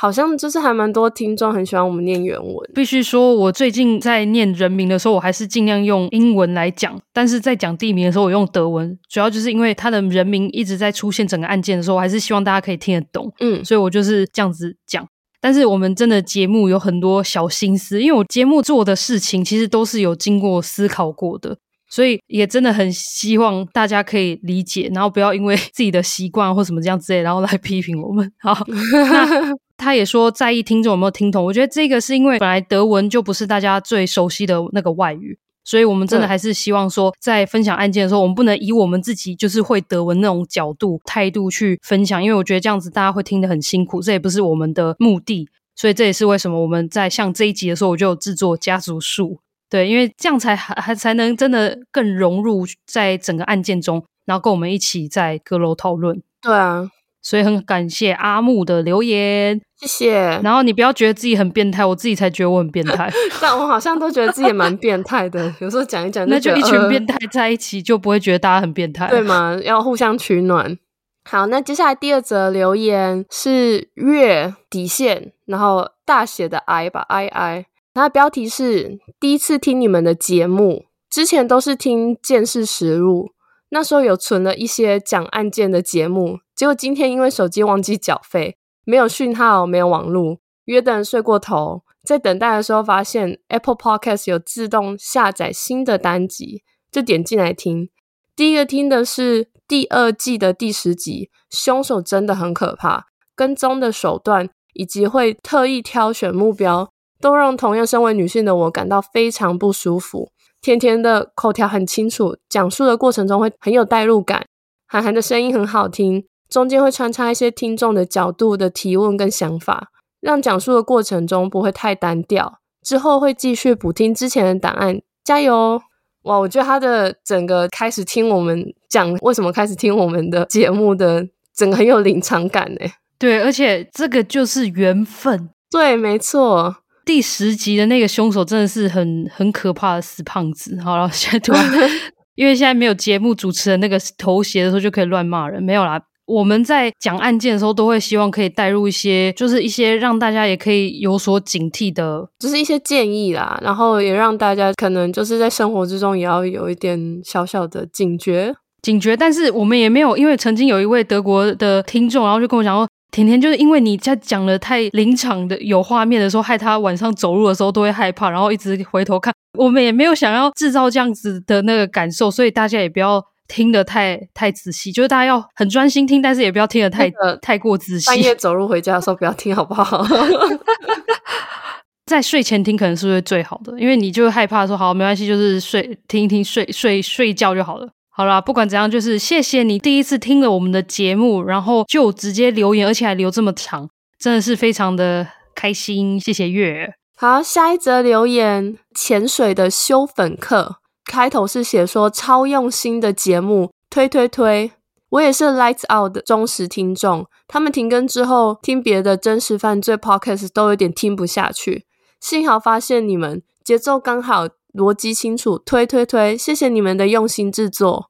[0.00, 2.70] 好像就是还蛮多听众很喜欢我们念原文。
[2.74, 8.98] 必须说，我最近在念人名的时候，我还是尽量用英文来讲；但是在讲地名的时候，我用德文。
[9.10, 13.30] 主要就是因为他的人名一直在出现整个案件的时候，我还是希望大家可以听得懂。
[13.40, 15.06] 嗯，所以我就是这样子讲。
[15.38, 21.58] 但是我们真的节目有很多小心思，因为我节目做的事情其实都是有经过思考过的。
[21.90, 28.32] 所以也真的很希望大家可以理解，然后不要因为自己的习惯或什么这样之类，然后来批评我们。
[28.38, 28.56] 好，
[29.10, 31.44] 那他也说在意听众有没有听懂。
[31.44, 45.48] 我觉得这个是因为本来德文就不是大家最熟悉的那个外语，所以我们真的还是希望说，在分享案件的时候，我们不能以我们自己就是会德文那种角度态度去分享，因为我觉得这样子大家会听得很辛苦，这也不是我们的目的。
[45.74, 49.40] 所以这也是为什么我们在像这一集的时候，我就有制作家族树。
[49.70, 56.20] 对，因为这样才还还才能真的更融入在整个案件中，然后跟我们一起在阁楼讨论。
[56.42, 56.90] 对啊，
[57.22, 60.40] 所以很感谢阿木的留言，谢谢。
[60.42, 63.08] 然后你不要觉得自己很变态，我自己才觉得我很变态。
[63.40, 69.56] 但我好像都觉得自己也蛮变态的，有时候讲一讲，那就一群变态在一起，就不会觉得大家很变态，对吗？
[69.62, 70.76] 要互相取暖。
[71.24, 77.66] 好，那接下来第二则留言是月底线，然后大写的 I 吧，I I。
[78.00, 83.26] 它的标题是第一次听你们的节目，之前都是听《见识实录》，
[83.68, 97.90] 那时候有存了一些讲案件的节目，结果今天因为手机忘记缴费，没有讯号，没有网络，约等人睡过头，在等待的时候发现 Apple Podcast 有自动下载新的单集，就点进来听。
[98.34, 106.90] 第一个听的是第二季的第十集，凶手真的很可怕，跟踪的手段以及会特意挑选目标。
[107.20, 110.30] 都让同样身为女性的我感到非常不舒服。
[110.60, 114.44] 甜甜的口条很清楚，讲述的过程中会很有代入感。
[114.86, 119.88] 韩寒的声音很好听，中间会穿插一些听众的角度的提问跟想法，
[120.20, 122.58] 让讲述的过程中不会太单调。
[122.82, 125.80] 之后会继续补听之前的档案，加油！
[126.24, 132.92] 哇，我觉得他的整个开始听我们讲为什么开始听我们的节目的，整个很有临场感诶。
[133.18, 135.48] 对，而且这个就是缘分。
[135.70, 136.76] 对，没错。
[137.10, 140.78] 第十集的那个凶手真的是很很可怕的死胖子。
[140.80, 141.60] 好了，现在突然，
[142.36, 145.60] 因为现在没有节目主持人那个头衔的时候，就可以乱骂人。
[145.60, 153.58] 没有啦，我们在讲案件的时候，都会希望可以带入一些，就是一些让大家也可以有所警惕的，就是一些建议啦。
[153.60, 159.16] 然后也让大家可能就是在生活之中也要有一点小小的警觉，警觉。
[159.16, 162.88] 但是我们也没有，因为曾经有一位德国的听众，然后就跟我讲说。
[163.10, 169.32] 甜甜就是因为你在讲的太临场的有画面的时候，害他晚上走路的时候都会害怕，然后一直回头看。
[169.58, 178.06] 我们也没有想要制造这样子的那个感受，所以大家也不要听得太太仔细，就是大家要很专心听，但是也不要听得太、那个、太过仔细。
[178.06, 180.06] 半夜走路回家的时候不要听，好不好？
[182.06, 183.78] 在睡前听可能是不是最好的？
[183.78, 187.88] 因为你就会害怕说好没关系，就是睡听一听睡睡睡觉就好了。
[188.20, 196.20] 好啦，不管怎样，就是谢谢你第一次听了我们的节目，然后就直接留言，而且还留这么长，真的是非常的开心。
[196.20, 196.92] 谢谢月。
[197.16, 204.70] 好，下一则留言，潜水的修粉课，开头是写说超用心的节目，推推推。
[205.08, 211.86] 我也是 Lights Out 的忠实听众，他们停更之后，听别的真实犯罪 Podcast 都有点听不下去，
[212.20, 218.09] 幸好发现你们，节奏刚好，逻辑清楚，推推推，谢谢你们的用心制作。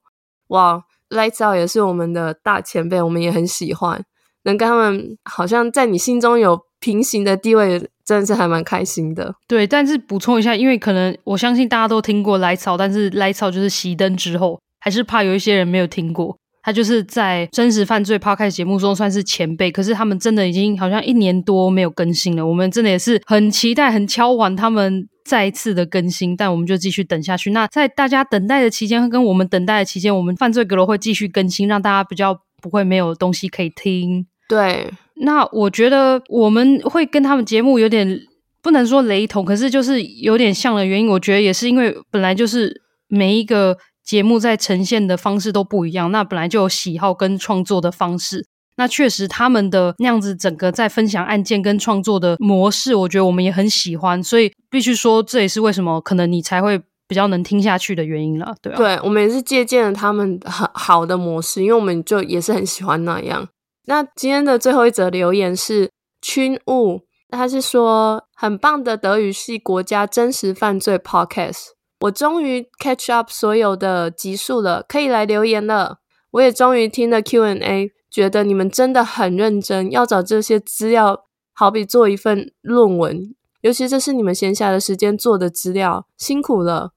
[0.51, 4.01] 哇，Lights Out 也是我们的大前辈，我们也很喜欢，
[4.43, 9.33] 能跟他们好像在你心中有平行的地位，真的是还蛮开心的。
[9.47, 16.37] 对，但是补充一下，因为可能我相信大家都听过 Lights Out，但是 Lights Out 就是熄灯之后，还是怕有一些人没有听过。
[16.63, 22.45] 他就是在真实犯罪 Podcast 节目中算是前辈，可是他们真的已经好像一年多没有更新了。
[22.45, 27.49] 我们真的也是很期待、很敲碗他们再一次的更新，但我们就继续等下去。
[27.51, 34.27] 那在大家等待的期间，跟我们等待的期间，我们犯罪阁楼会继续更新，让大家比较不会没有东西可以听。
[34.47, 38.19] 对，那我觉得我们会跟他们节目有点
[38.61, 43.75] 不能说雷同，可是就是有点像的原因，我觉得也是因为本来就是每一个。
[44.03, 48.45] 节目在呈现的方式都不一样，那本来就有喜好跟创作的方式。
[48.77, 54.23] 那确实他们的那样子整个在分享案件跟创作的模式，我觉得我们也很喜欢。
[54.23, 58.77] 所以必须说，这也是为什么可能你才会比较能听下去的原因了，对啊。
[58.77, 63.47] 对，我们也是借鉴了他们很好的模式，因为我们就也是很喜欢那样。
[63.85, 65.91] 那今天的最后一则留言是
[66.21, 71.71] 群雾，他是说很棒的德语系国家真实犯罪 Podcast。
[72.01, 75.99] 我终于 catch up 所有的集数了，可以来留言了。
[76.31, 83.35] 我也终于听了 Q&A，觉得你们真的很认真，要找这些资料，好比做一份论文。
[83.61, 86.93] 尤其这是你们闲暇的时间做的资料，辛苦了。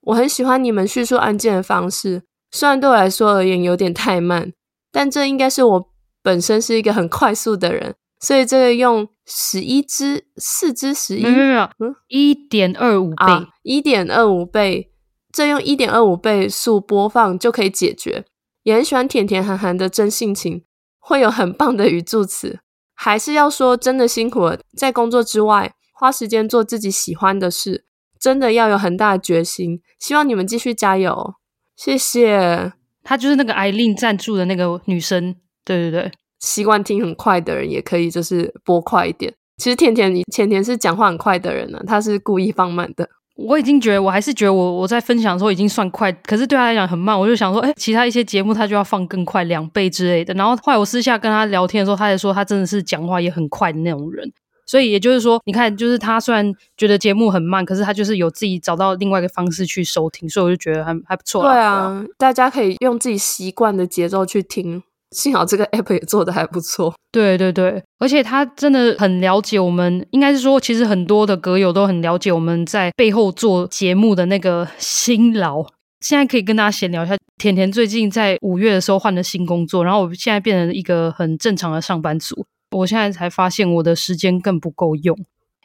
[0.00, 4.52] 我很喜欢你们叙述案件的方式，虽然对我来说而言有点太慢，
[4.90, 5.90] 但这应该是我
[6.22, 7.94] 本身是一个很快速的人。
[8.18, 14.90] 所以这个用十一只四只十一，没有没有，嗯，一点二五倍，一点二五倍，
[15.30, 18.24] 这用一点二五倍速播放就可以解决。
[18.62, 20.64] 也很喜欢甜甜韩韩的真性情，
[20.98, 22.60] 会有很棒的语助词。
[22.94, 27.84] 还是要说，真的辛苦了，在工作之外花时间做自己喜欢的事，
[28.18, 29.80] 真的要有很大的决心。
[30.00, 31.34] 希望你们继续加油，
[31.76, 32.72] 谢谢。
[33.04, 36.12] 她就是那个艾琳赞助的那个女生，对对对。
[36.40, 39.32] 习惯听很快的人也可以，就是播快一点。
[39.56, 43.08] 其实甜甜，你甜甜是讲话很快的人呢，他是故意放慢的。
[43.36, 47.18] 我已经觉得，我还是觉得我我在分享的时候已经算快，可是对他来讲很慢。
[47.18, 50.34] 我就想说，哎，其他一些节目他就要放更快，两倍之类的。
[50.34, 54.32] 然后后来我私下跟他聊天的时候，他也说他真的是讲话也很快的那种人。
[54.66, 61.42] 所以也就是说，你看，就是他虽然觉得节目很慢，可是他就是有自己找到另外一个方式去收听，所以我就觉得还还不错。
[61.42, 64.82] 对啊，大家可以用自己习惯的节奏去听。
[65.10, 75.64] 幸好这个 app 也做的还不错，对对对，而且他真的很了解我们，应该是说，其实很多的歌友都很了解我们在背后做节目的那个辛劳。
[76.00, 85.18] 现在可以跟大家闲聊一下，甜甜最近在五月的时候换了新工作，然后我现在变成一个很正常的上班族，我现在才发现我的时间更不够用。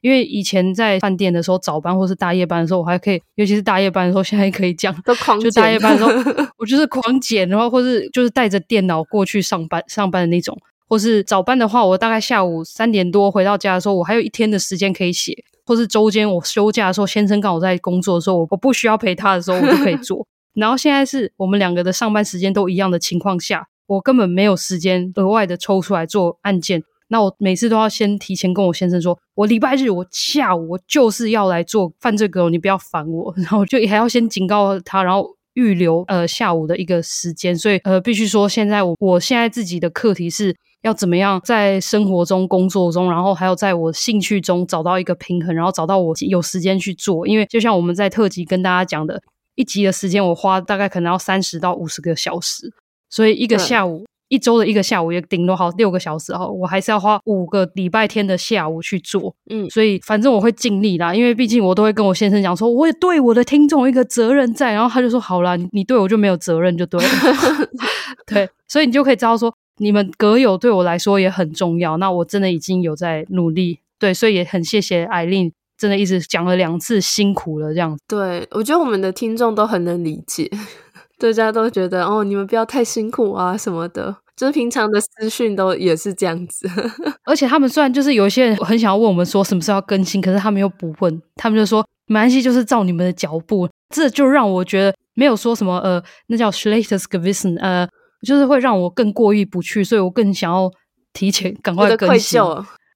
[0.04, 5.40] 因为以前在饭店的时候，早班或是大夜班的时候，我还可以，尤其是大夜班的时候，现在可以讲，都狂。
[5.40, 6.12] 就大夜班的时候，
[6.60, 10.58] 我就是狂剪，然后或是就是带着电脑过去上班上班的那种。
[10.90, 15.34] 或是早班的话，我大概下午三点多回到家的时候，我还有一天的时间可以写。
[15.66, 20.28] 或是周间我休假的时候，先生刚好在工作的时候，我不需要陪他的时候，我就可以做。
[20.54, 26.84] 然后现在是我们两个的上班时间都一样的情况下，我根本没有时间额外的抽出来做案件。
[27.14, 33.32] 那我每次都要先提前跟我先生说，我礼拜日我下午我就是要来做犯罪狗，你不要烦我。
[33.38, 37.56] 然后就还要先警告他，然后预留呃下午的一个时间。
[37.56, 40.56] 所以呃，必须说现在我我现在自己的课题是。
[40.84, 47.26] 要怎么样在生活中、工作中，然后还有在我兴趣中找到一个平衡，然后找到我有时间去做。
[47.26, 49.22] 因为就像我们在特辑跟大家讲的，
[49.56, 52.70] 一集的时间我花大概可能要三十到五十个小时，
[53.10, 59.36] 所以一个下午、嗯、一周的一个下午也顶多好六个小时哈，我还是要花五个礼拜天的下午去做。
[59.50, 67.10] 嗯，所以反正我会尽力啦，因为毕竟我都会跟我先生讲说，我也对我的听众一个责任在，然后他就说好啦，你对我就没有责任就对了，
[68.26, 69.54] 对，所以你就可以知道说。
[69.78, 78.04] 你们阁友对我来说也很重要，那我真的已经有在努力，对，所以也很谢谢艾琳，真的一直讲了两次辛苦了这样子。
[78.08, 80.48] 对，我觉得我们的听众都很能理解，
[81.18, 86.70] 大家都觉得哦，你们不要太辛苦啊什么的，就是平常的私讯都也是这样子。
[87.26, 97.88] 而且他们虽然就是有一些人很想要问我们说什么时候要更新，可是他们又不问，他们就说没关系，就是照你们的脚步，这就让我觉得没有说什么呃，那叫 schlechtes Gewissen 呃。
[98.26, 100.72] 就是会让我更过意不去，所以我更想要
[101.12, 102.40] 提前赶快更新。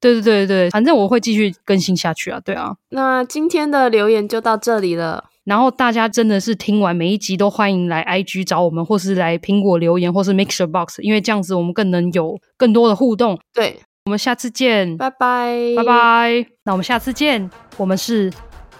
[0.00, 2.72] 对对对对，反正我会继续更新下去啊，对啊。
[2.92, 5.27] 那今天的留言就到这里了。
[5.48, 13.38] 然后大家真的是听完每一集都欢迎来 IG 找我们，或是来苹果留言，或是 MixerBox，因为这样子我们更能有更多的互动。
[13.54, 16.46] 对，我们下次见，拜拜，拜拜。
[16.64, 18.30] 那我们下次见，我们是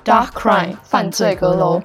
[0.04, 1.82] Dark Crime 犯罪阁楼。